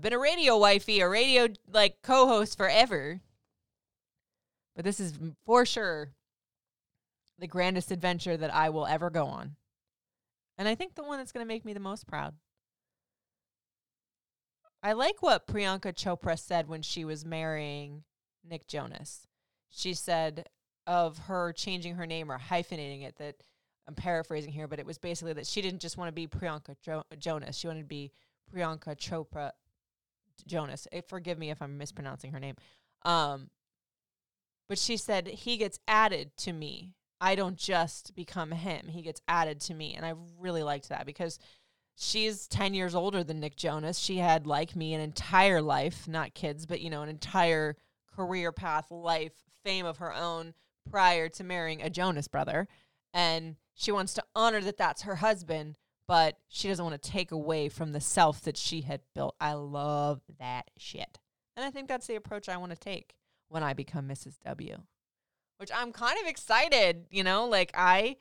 been 0.00 0.12
a 0.12 0.18
radio 0.18 0.56
wifey, 0.58 1.00
a 1.00 1.08
radio 1.08 1.48
like 1.70 2.02
co-host 2.02 2.56
forever. 2.56 3.20
But 4.74 4.84
this 4.84 5.00
is 5.00 5.18
for 5.44 5.66
sure 5.66 6.12
the 7.38 7.46
grandest 7.46 7.90
adventure 7.90 8.36
that 8.36 8.54
I 8.54 8.70
will 8.70 8.86
ever 8.86 9.10
go 9.10 9.26
on. 9.26 9.56
And 10.56 10.66
I 10.66 10.74
think 10.74 10.94
the 10.94 11.04
one 11.04 11.18
that's 11.18 11.32
going 11.32 11.44
to 11.44 11.48
make 11.48 11.64
me 11.66 11.74
the 11.74 11.80
most 11.80 12.06
proud. 12.06 12.34
I 14.86 14.92
like 14.92 15.20
what 15.20 15.48
Priyanka 15.48 15.92
Chopra 15.92 16.38
said 16.38 16.68
when 16.68 16.80
she 16.80 17.04
was 17.04 17.24
marrying 17.24 18.04
Nick 18.48 18.68
Jonas. 18.68 19.26
She 19.68 19.94
said 19.94 20.48
of 20.86 21.18
her 21.18 21.52
changing 21.52 21.96
her 21.96 22.06
name 22.06 22.30
or 22.30 22.38
hyphenating 22.38 23.02
it 23.02 23.16
that 23.16 23.34
I'm 23.88 23.96
paraphrasing 23.96 24.52
here, 24.52 24.68
but 24.68 24.78
it 24.78 24.86
was 24.86 24.96
basically 24.96 25.32
that 25.32 25.46
she 25.48 25.60
didn't 25.60 25.80
just 25.80 25.96
want 25.96 26.06
to 26.06 26.12
be 26.12 26.28
Priyanka 26.28 26.76
jo- 26.80 27.02
Jonas. 27.18 27.56
She 27.56 27.66
wanted 27.66 27.80
to 27.80 27.86
be 27.86 28.12
Priyanka 28.54 28.94
Chopra 28.96 29.50
Jonas. 30.46 30.86
Eh, 30.92 31.00
forgive 31.08 31.36
me 31.36 31.50
if 31.50 31.60
I'm 31.60 31.76
mispronouncing 31.78 32.30
her 32.30 32.38
name. 32.38 32.54
Um, 33.04 33.50
but 34.68 34.78
she 34.78 34.96
said 34.96 35.26
he 35.26 35.56
gets 35.56 35.80
added 35.88 36.30
to 36.36 36.52
me. 36.52 36.92
I 37.20 37.34
don't 37.34 37.56
just 37.56 38.14
become 38.14 38.52
him. 38.52 38.86
He 38.86 39.02
gets 39.02 39.20
added 39.26 39.60
to 39.62 39.74
me, 39.74 39.94
and 39.96 40.06
I 40.06 40.14
really 40.38 40.62
liked 40.62 40.90
that 40.90 41.06
because 41.06 41.40
she's 41.96 42.46
10 42.46 42.74
years 42.74 42.94
older 42.94 43.24
than 43.24 43.40
Nick 43.40 43.56
Jonas. 43.56 43.98
She 43.98 44.18
had 44.18 44.46
like 44.46 44.76
me 44.76 44.94
an 44.94 45.00
entire 45.00 45.60
life, 45.60 46.06
not 46.06 46.34
kids, 46.34 46.66
but 46.66 46.80
you 46.80 46.90
know, 46.90 47.02
an 47.02 47.08
entire 47.08 47.76
career 48.14 48.52
path, 48.52 48.90
life, 48.90 49.32
fame 49.64 49.86
of 49.86 49.98
her 49.98 50.14
own 50.14 50.54
prior 50.90 51.28
to 51.30 51.44
marrying 51.44 51.82
a 51.82 51.90
Jonas 51.90 52.28
brother. 52.28 52.68
And 53.12 53.56
she 53.74 53.90
wants 53.92 54.14
to 54.14 54.24
honor 54.34 54.60
that 54.60 54.76
that's 54.76 55.02
her 55.02 55.16
husband, 55.16 55.78
but 56.06 56.38
she 56.48 56.68
doesn't 56.68 56.84
want 56.84 57.00
to 57.00 57.10
take 57.10 57.32
away 57.32 57.68
from 57.68 57.92
the 57.92 58.00
self 58.00 58.42
that 58.42 58.56
she 58.56 58.82
had 58.82 59.00
built. 59.14 59.34
I 59.40 59.54
love 59.54 60.20
that 60.38 60.70
shit. 60.76 61.18
And 61.56 61.64
I 61.64 61.70
think 61.70 61.88
that's 61.88 62.06
the 62.06 62.16
approach 62.16 62.48
I 62.48 62.58
want 62.58 62.72
to 62.72 62.78
take 62.78 63.14
when 63.48 63.62
I 63.62 63.72
become 63.72 64.08
Mrs. 64.08 64.38
W. 64.44 64.76
Which 65.58 65.70
I'm 65.74 65.92
kind 65.92 66.18
of 66.20 66.26
excited, 66.26 67.06
you 67.10 67.24
know, 67.24 67.46
like 67.46 67.72
I 67.74 68.16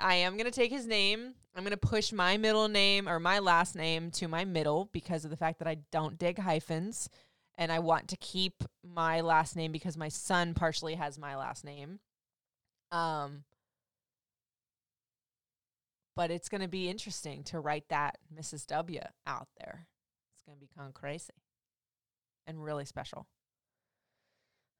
I 0.00 0.16
am 0.16 0.34
going 0.34 0.44
to 0.44 0.50
take 0.50 0.70
his 0.70 0.86
name. 0.86 1.34
I'm 1.54 1.64
going 1.64 1.72
to 1.72 1.76
push 1.76 2.12
my 2.12 2.36
middle 2.36 2.68
name 2.68 3.08
or 3.08 3.20
my 3.20 3.38
last 3.38 3.76
name 3.76 4.10
to 4.12 4.28
my 4.28 4.44
middle 4.44 4.88
because 4.92 5.24
of 5.24 5.30
the 5.30 5.36
fact 5.36 5.58
that 5.58 5.68
I 5.68 5.78
don't 5.90 6.18
dig 6.18 6.38
hyphens 6.38 7.10
and 7.58 7.70
I 7.70 7.78
want 7.78 8.08
to 8.08 8.16
keep 8.16 8.64
my 8.82 9.20
last 9.20 9.54
name 9.54 9.70
because 9.70 9.96
my 9.96 10.08
son 10.08 10.54
partially 10.54 10.94
has 10.94 11.18
my 11.18 11.36
last 11.36 11.64
name. 11.64 12.00
Um 12.90 13.44
but 16.14 16.30
it's 16.30 16.50
going 16.50 16.60
to 16.60 16.68
be 16.68 16.90
interesting 16.90 17.42
to 17.44 17.58
write 17.58 17.88
that 17.88 18.18
Mrs. 18.38 18.66
W 18.66 19.00
out 19.26 19.48
there. 19.58 19.86
It's 20.34 20.44
going 20.46 20.58
to 20.58 20.66
become 20.66 20.92
crazy 20.92 21.32
and 22.46 22.62
really 22.62 22.84
special. 22.84 23.26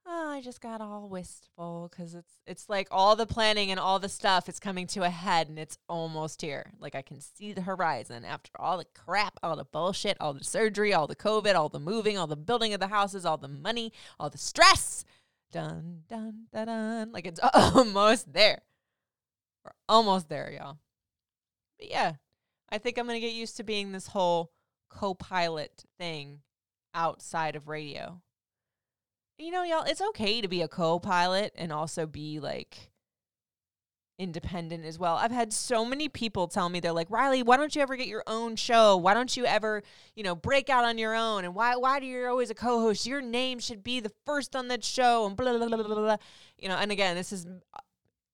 Oh, 0.04 0.30
I 0.30 0.40
just 0.40 0.60
got 0.60 0.80
all 0.80 1.08
wistful 1.08 1.88
because 1.90 2.14
it's 2.14 2.32
it's 2.44 2.68
like 2.68 2.88
all 2.90 3.14
the 3.14 3.26
planning 3.26 3.70
and 3.70 3.78
all 3.78 4.00
the 4.00 4.08
stuff 4.08 4.48
is 4.48 4.58
coming 4.58 4.88
to 4.88 5.04
a 5.04 5.10
head 5.10 5.48
and 5.48 5.58
it's 5.58 5.78
almost 5.88 6.42
here. 6.42 6.72
Like 6.80 6.96
I 6.96 7.02
can 7.02 7.20
see 7.20 7.52
the 7.52 7.62
horizon 7.62 8.24
after 8.24 8.50
all 8.58 8.78
the 8.78 8.84
crap, 8.84 9.38
all 9.42 9.54
the 9.54 9.64
bullshit, 9.64 10.16
all 10.20 10.34
the 10.34 10.42
surgery, 10.42 10.92
all 10.92 11.06
the 11.06 11.14
COVID, 11.14 11.54
all 11.54 11.68
the 11.68 11.78
moving, 11.78 12.18
all 12.18 12.26
the 12.26 12.36
building 12.36 12.74
of 12.74 12.80
the 12.80 12.88
houses, 12.88 13.24
all 13.24 13.36
the 13.36 13.46
money, 13.46 13.92
all 14.18 14.28
the 14.28 14.38
stress. 14.38 15.04
Dun 15.52 16.02
dun 16.08 16.46
dun 16.52 16.66
dun. 16.66 17.12
Like 17.12 17.26
it's 17.26 17.40
almost 17.54 18.32
there. 18.32 18.62
We're 19.64 19.72
almost 19.88 20.28
there, 20.28 20.50
y'all. 20.50 20.78
But 21.78 21.90
yeah, 21.90 22.14
I 22.70 22.78
think 22.78 22.98
I'm 22.98 23.06
to 23.06 23.20
get 23.20 23.32
used 23.34 23.56
to 23.58 23.62
being 23.62 23.92
this 23.92 24.08
whole 24.08 24.50
co 24.88 25.14
pilot 25.14 25.84
thing 25.96 26.40
outside 26.92 27.54
of 27.54 27.68
radio. 27.68 28.20
You 29.42 29.50
know, 29.50 29.64
y'all, 29.64 29.83
it's 29.83 30.00
okay 30.00 30.40
to 30.40 30.46
be 30.46 30.62
a 30.62 30.68
co 30.68 31.00
pilot 31.00 31.52
and 31.57 31.72
also 31.72 32.07
be 32.07 32.38
like 32.38 32.92
independent 34.16 34.85
as 34.85 35.00
well. 35.00 35.16
I've 35.16 35.33
had 35.33 35.52
so 35.52 35.85
many 35.85 36.09
people 36.09 36.46
tell 36.46 36.68
me 36.68 36.78
they're 36.78 36.92
like, 36.92 37.11
"Riley, 37.11 37.42
why 37.42 37.57
don't 37.57 37.74
you 37.74 37.83
ever 37.83 37.96
get 37.96 38.07
your 38.07 38.22
own 38.28 38.55
show? 38.55 38.96
Why 38.96 39.14
don't 39.14 39.37
you 39.37 39.44
ever, 39.44 39.83
you 40.14 40.22
know, 40.22 40.37
break 40.37 40.70
out 40.70 40.85
on 40.85 40.96
your 40.96 41.16
own? 41.16 41.44
And 41.44 41.57
why 41.57 41.74
why 41.74 41.98
do 41.98 42.07
you 42.07 42.24
always 42.28 42.50
a 42.50 42.55
co-host? 42.55 43.05
Your 43.05 43.20
name 43.20 43.59
should 43.59 43.83
be 43.83 43.98
the 43.98 44.12
first 44.24 44.55
on 44.55 44.68
that 44.68 44.85
show 44.85 45.26
and 45.26 45.37
blah 45.37 45.59
blah 45.59 45.66
blah 45.66 45.83
blah 45.83 45.94
blah." 45.94 46.16
You 46.57 46.68
know, 46.68 46.76
and 46.76 46.92
again, 46.92 47.16
this 47.16 47.33
is 47.33 47.44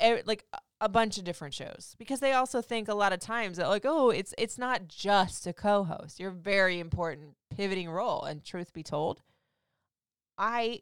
uh, 0.00 0.16
like 0.26 0.44
a 0.82 0.90
bunch 0.90 1.16
of 1.16 1.24
different 1.24 1.54
shows 1.54 1.96
because 1.98 2.20
they 2.20 2.32
also 2.32 2.60
think 2.60 2.86
a 2.86 2.94
lot 2.94 3.14
of 3.14 3.18
times 3.18 3.56
that 3.56 3.68
like 3.68 3.84
oh 3.84 4.10
it's 4.10 4.32
it's 4.38 4.58
not 4.58 4.86
just 4.86 5.46
a 5.46 5.52
co-host 5.52 6.20
you're 6.20 6.30
a 6.30 6.32
very 6.32 6.78
important 6.78 7.34
pivoting 7.56 7.90
role 7.90 8.22
and 8.22 8.44
truth 8.44 8.72
be 8.72 8.84
told 8.84 9.20
i 10.36 10.80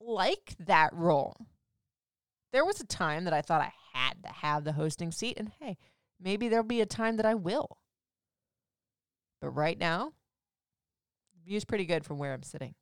like 0.00 0.54
that 0.58 0.90
role. 0.92 1.36
There 2.52 2.64
was 2.64 2.80
a 2.80 2.86
time 2.86 3.24
that 3.24 3.32
i 3.32 3.42
thought 3.42 3.60
i 3.60 3.72
had 3.92 4.22
to 4.22 4.28
have 4.28 4.64
the 4.64 4.72
hosting 4.72 5.10
seat 5.10 5.36
and 5.38 5.50
hey 5.60 5.76
maybe 6.20 6.48
there'll 6.48 6.64
be 6.64 6.80
a 6.80 6.86
time 6.86 7.16
that 7.16 7.26
i 7.26 7.34
will. 7.34 7.78
But 9.40 9.50
right 9.50 9.78
now 9.78 10.12
view's 11.44 11.64
pretty 11.64 11.84
good 11.84 12.04
from 12.04 12.18
where 12.18 12.32
i'm 12.32 12.42
sitting. 12.42 12.74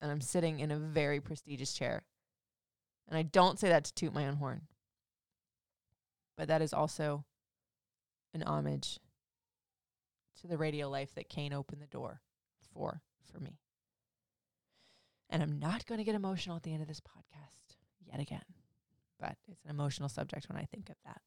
And 0.00 0.10
i'm 0.10 0.20
sitting 0.20 0.60
in 0.60 0.70
a 0.70 0.78
very 0.78 1.20
prestigious 1.20 1.72
chair. 1.72 2.02
And 3.08 3.16
i 3.16 3.22
don't 3.22 3.58
say 3.58 3.68
that 3.68 3.84
to 3.84 3.94
toot 3.94 4.12
my 4.12 4.26
own 4.26 4.36
horn. 4.36 4.62
But 6.36 6.48
that 6.48 6.62
is 6.62 6.72
also 6.72 7.24
an 8.32 8.42
homage 8.42 8.98
to 10.40 10.46
the 10.46 10.56
radio 10.56 10.88
life 10.88 11.14
that 11.14 11.28
Kane 11.28 11.52
opened 11.52 11.82
the 11.82 11.86
door 11.86 12.20
for 12.72 13.02
for 13.30 13.40
me. 13.40 13.59
And 15.30 15.42
I'm 15.42 15.58
not 15.58 15.86
going 15.86 15.98
to 15.98 16.04
get 16.04 16.14
emotional 16.14 16.56
at 16.56 16.64
the 16.64 16.72
end 16.72 16.82
of 16.82 16.88
this 16.88 17.00
podcast 17.00 17.76
yet 18.04 18.20
again, 18.20 18.44
but 19.18 19.36
it's 19.48 19.64
an 19.64 19.70
emotional 19.70 20.08
subject 20.08 20.48
when 20.48 20.58
I 20.58 20.64
think 20.64 20.90
of 20.90 20.96
that. 21.04 21.22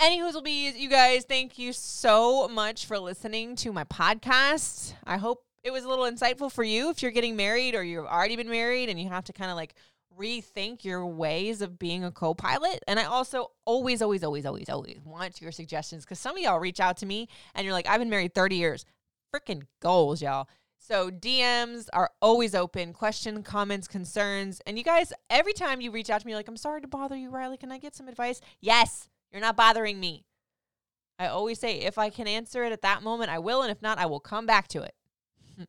Anywho's 0.00 0.34
will 0.34 0.42
be 0.42 0.70
you 0.70 0.88
guys, 0.88 1.24
thank 1.24 1.58
you 1.58 1.72
so 1.72 2.48
much 2.48 2.86
for 2.86 2.98
listening 2.98 3.56
to 3.56 3.72
my 3.72 3.84
podcast. 3.84 4.94
I 5.04 5.18
hope 5.18 5.44
it 5.64 5.72
was 5.72 5.84
a 5.84 5.88
little 5.88 6.06
insightful 6.06 6.50
for 6.50 6.64
you 6.64 6.88
if 6.90 7.02
you're 7.02 7.10
getting 7.10 7.36
married 7.36 7.74
or 7.74 7.82
you've 7.82 8.06
already 8.06 8.36
been 8.36 8.48
married 8.48 8.88
and 8.88 9.00
you 9.00 9.08
have 9.08 9.24
to 9.24 9.32
kind 9.32 9.50
of 9.50 9.56
like 9.56 9.74
rethink 10.18 10.84
your 10.84 11.04
ways 11.06 11.62
of 11.62 11.78
being 11.78 12.04
a 12.04 12.10
co-pilot. 12.10 12.82
And 12.86 12.98
I 12.98 13.04
also 13.04 13.50
always, 13.64 14.00
always, 14.00 14.24
always, 14.24 14.46
always, 14.46 14.68
always 14.68 14.98
want 15.04 15.40
your 15.40 15.52
suggestions 15.52 16.04
because 16.04 16.18
some 16.18 16.36
of 16.36 16.42
y'all 16.42 16.60
reach 16.60 16.80
out 16.80 16.96
to 16.98 17.06
me 17.06 17.28
and 17.54 17.64
you're 17.64 17.74
like, 17.74 17.88
I've 17.88 18.00
been 18.00 18.10
married 18.10 18.34
30 18.34 18.56
years. 18.56 18.84
Freaking 19.34 19.62
goals, 19.80 20.22
y'all. 20.22 20.48
So 20.88 21.10
DMs 21.10 21.88
are 21.92 22.10
always 22.22 22.54
open. 22.54 22.94
Question, 22.94 23.42
comments, 23.42 23.86
concerns. 23.86 24.62
And 24.64 24.78
you 24.78 24.84
guys, 24.84 25.12
every 25.28 25.52
time 25.52 25.82
you 25.82 25.90
reach 25.90 26.08
out 26.08 26.22
to 26.22 26.26
me, 26.26 26.34
like, 26.34 26.48
I'm 26.48 26.56
sorry 26.56 26.80
to 26.80 26.88
bother 26.88 27.14
you, 27.14 27.28
Riley. 27.28 27.58
Can 27.58 27.70
I 27.70 27.76
get 27.76 27.94
some 27.94 28.08
advice? 28.08 28.40
Yes, 28.58 29.10
you're 29.30 29.42
not 29.42 29.54
bothering 29.54 30.00
me. 30.00 30.24
I 31.18 31.26
always 31.26 31.58
say 31.58 31.80
if 31.80 31.98
I 31.98 32.08
can 32.08 32.26
answer 32.26 32.64
it 32.64 32.72
at 32.72 32.80
that 32.80 33.02
moment, 33.02 33.30
I 33.30 33.38
will. 33.38 33.60
And 33.60 33.70
if 33.70 33.82
not, 33.82 33.98
I 33.98 34.06
will 34.06 34.18
come 34.18 34.46
back 34.46 34.66
to 34.68 34.80
it. 34.80 34.94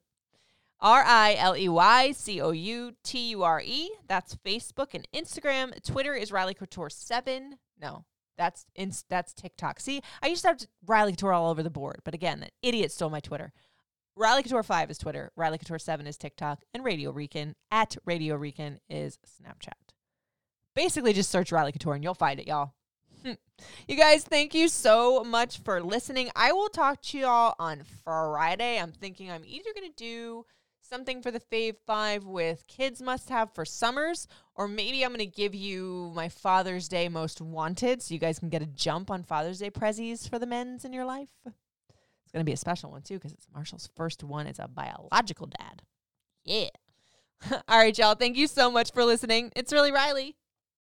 R 0.79 1.03
I 1.05 1.35
L 1.37 1.57
E 1.57 1.67
Y 1.67 2.13
C 2.13 2.39
O 2.39 2.51
U 2.51 2.93
T 3.03 3.31
U 3.31 3.43
R 3.43 3.61
E. 3.61 3.91
That's 4.07 4.37
Facebook 4.37 4.93
and 4.93 5.05
Instagram. 5.13 5.83
Twitter 5.83 6.13
is 6.13 6.31
Riley 6.31 6.53
Couture 6.53 6.89
seven. 6.89 7.57
No, 7.77 8.05
that's 8.37 8.67
in, 8.73 8.93
that's 9.09 9.33
TikTok. 9.33 9.81
See, 9.81 10.01
I 10.23 10.27
used 10.27 10.43
to 10.43 10.47
have 10.47 10.61
Riley 10.87 11.11
Couture 11.11 11.33
all 11.33 11.51
over 11.51 11.61
the 11.61 11.69
board, 11.69 11.99
but 12.05 12.13
again, 12.13 12.39
that 12.39 12.51
idiot 12.61 12.93
stole 12.93 13.09
my 13.09 13.19
Twitter. 13.19 13.51
Riley 14.19 14.43
Couture 14.43 14.63
five 14.63 14.91
is 14.91 14.97
Twitter. 14.97 15.31
Riley 15.37 15.57
Couture 15.57 15.79
seven 15.79 16.05
is 16.05 16.17
TikTok, 16.17 16.65
and 16.73 16.83
Radio 16.83 17.09
Recon 17.09 17.55
at 17.71 17.95
Radio 18.03 18.35
Recon 18.35 18.79
is 18.89 19.17
Snapchat. 19.25 19.93
Basically, 20.75 21.13
just 21.13 21.29
search 21.29 21.53
Riley 21.53 21.71
Couture 21.71 21.93
and 21.93 22.03
you'll 22.03 22.13
find 22.13 22.37
it, 22.37 22.45
y'all. 22.45 22.73
Hmm. 23.23 23.33
You 23.87 23.95
guys, 23.95 24.25
thank 24.25 24.53
you 24.53 24.67
so 24.67 25.23
much 25.23 25.59
for 25.59 25.81
listening. 25.81 26.31
I 26.35 26.51
will 26.51 26.67
talk 26.67 27.01
to 27.03 27.17
y'all 27.17 27.55
on 27.59 27.83
Friday. 28.03 28.77
I'm 28.77 28.91
thinking 28.91 29.31
I'm 29.31 29.45
either 29.45 29.69
going 29.73 29.89
to 29.89 29.95
do 29.95 30.45
something 30.81 31.21
for 31.21 31.31
the 31.31 31.39
Fave 31.39 31.77
Five 31.87 32.25
with 32.25 32.67
kids 32.67 33.01
must 33.01 33.29
have 33.29 33.53
for 33.53 33.63
summers, 33.63 34.27
or 34.53 34.67
maybe 34.67 35.01
I'm 35.01 35.11
going 35.11 35.19
to 35.19 35.25
give 35.25 35.55
you 35.55 36.11
my 36.13 36.27
Father's 36.27 36.89
Day 36.89 37.07
most 37.07 37.39
wanted 37.39 38.01
so 38.01 38.13
you 38.13 38.19
guys 38.19 38.37
can 38.37 38.49
get 38.49 38.61
a 38.61 38.65
jump 38.65 39.11
on 39.11 39.23
Father's 39.23 39.59
Day 39.59 39.71
prezzies 39.71 40.29
for 40.29 40.39
the 40.39 40.45
men's 40.45 40.83
in 40.83 40.91
your 40.91 41.05
life. 41.05 41.29
It's 42.29 42.33
going 42.35 42.45
to 42.45 42.47
be 42.47 42.53
a 42.53 42.57
special 42.57 42.91
one 42.91 43.01
too 43.01 43.15
because 43.15 43.31
it's 43.31 43.47
Marshall's 43.51 43.89
first 43.95 44.23
one. 44.23 44.45
It's 44.45 44.59
a 44.59 44.67
biological 44.67 45.47
dad. 45.47 45.81
Yeah. 46.45 46.67
All 47.67 47.79
right, 47.79 47.97
y'all. 47.97 48.13
Thank 48.13 48.37
you 48.37 48.45
so 48.45 48.69
much 48.69 48.91
for 48.91 49.03
listening. 49.03 49.51
It's 49.55 49.73
really 49.73 49.91
Riley. 49.91 50.35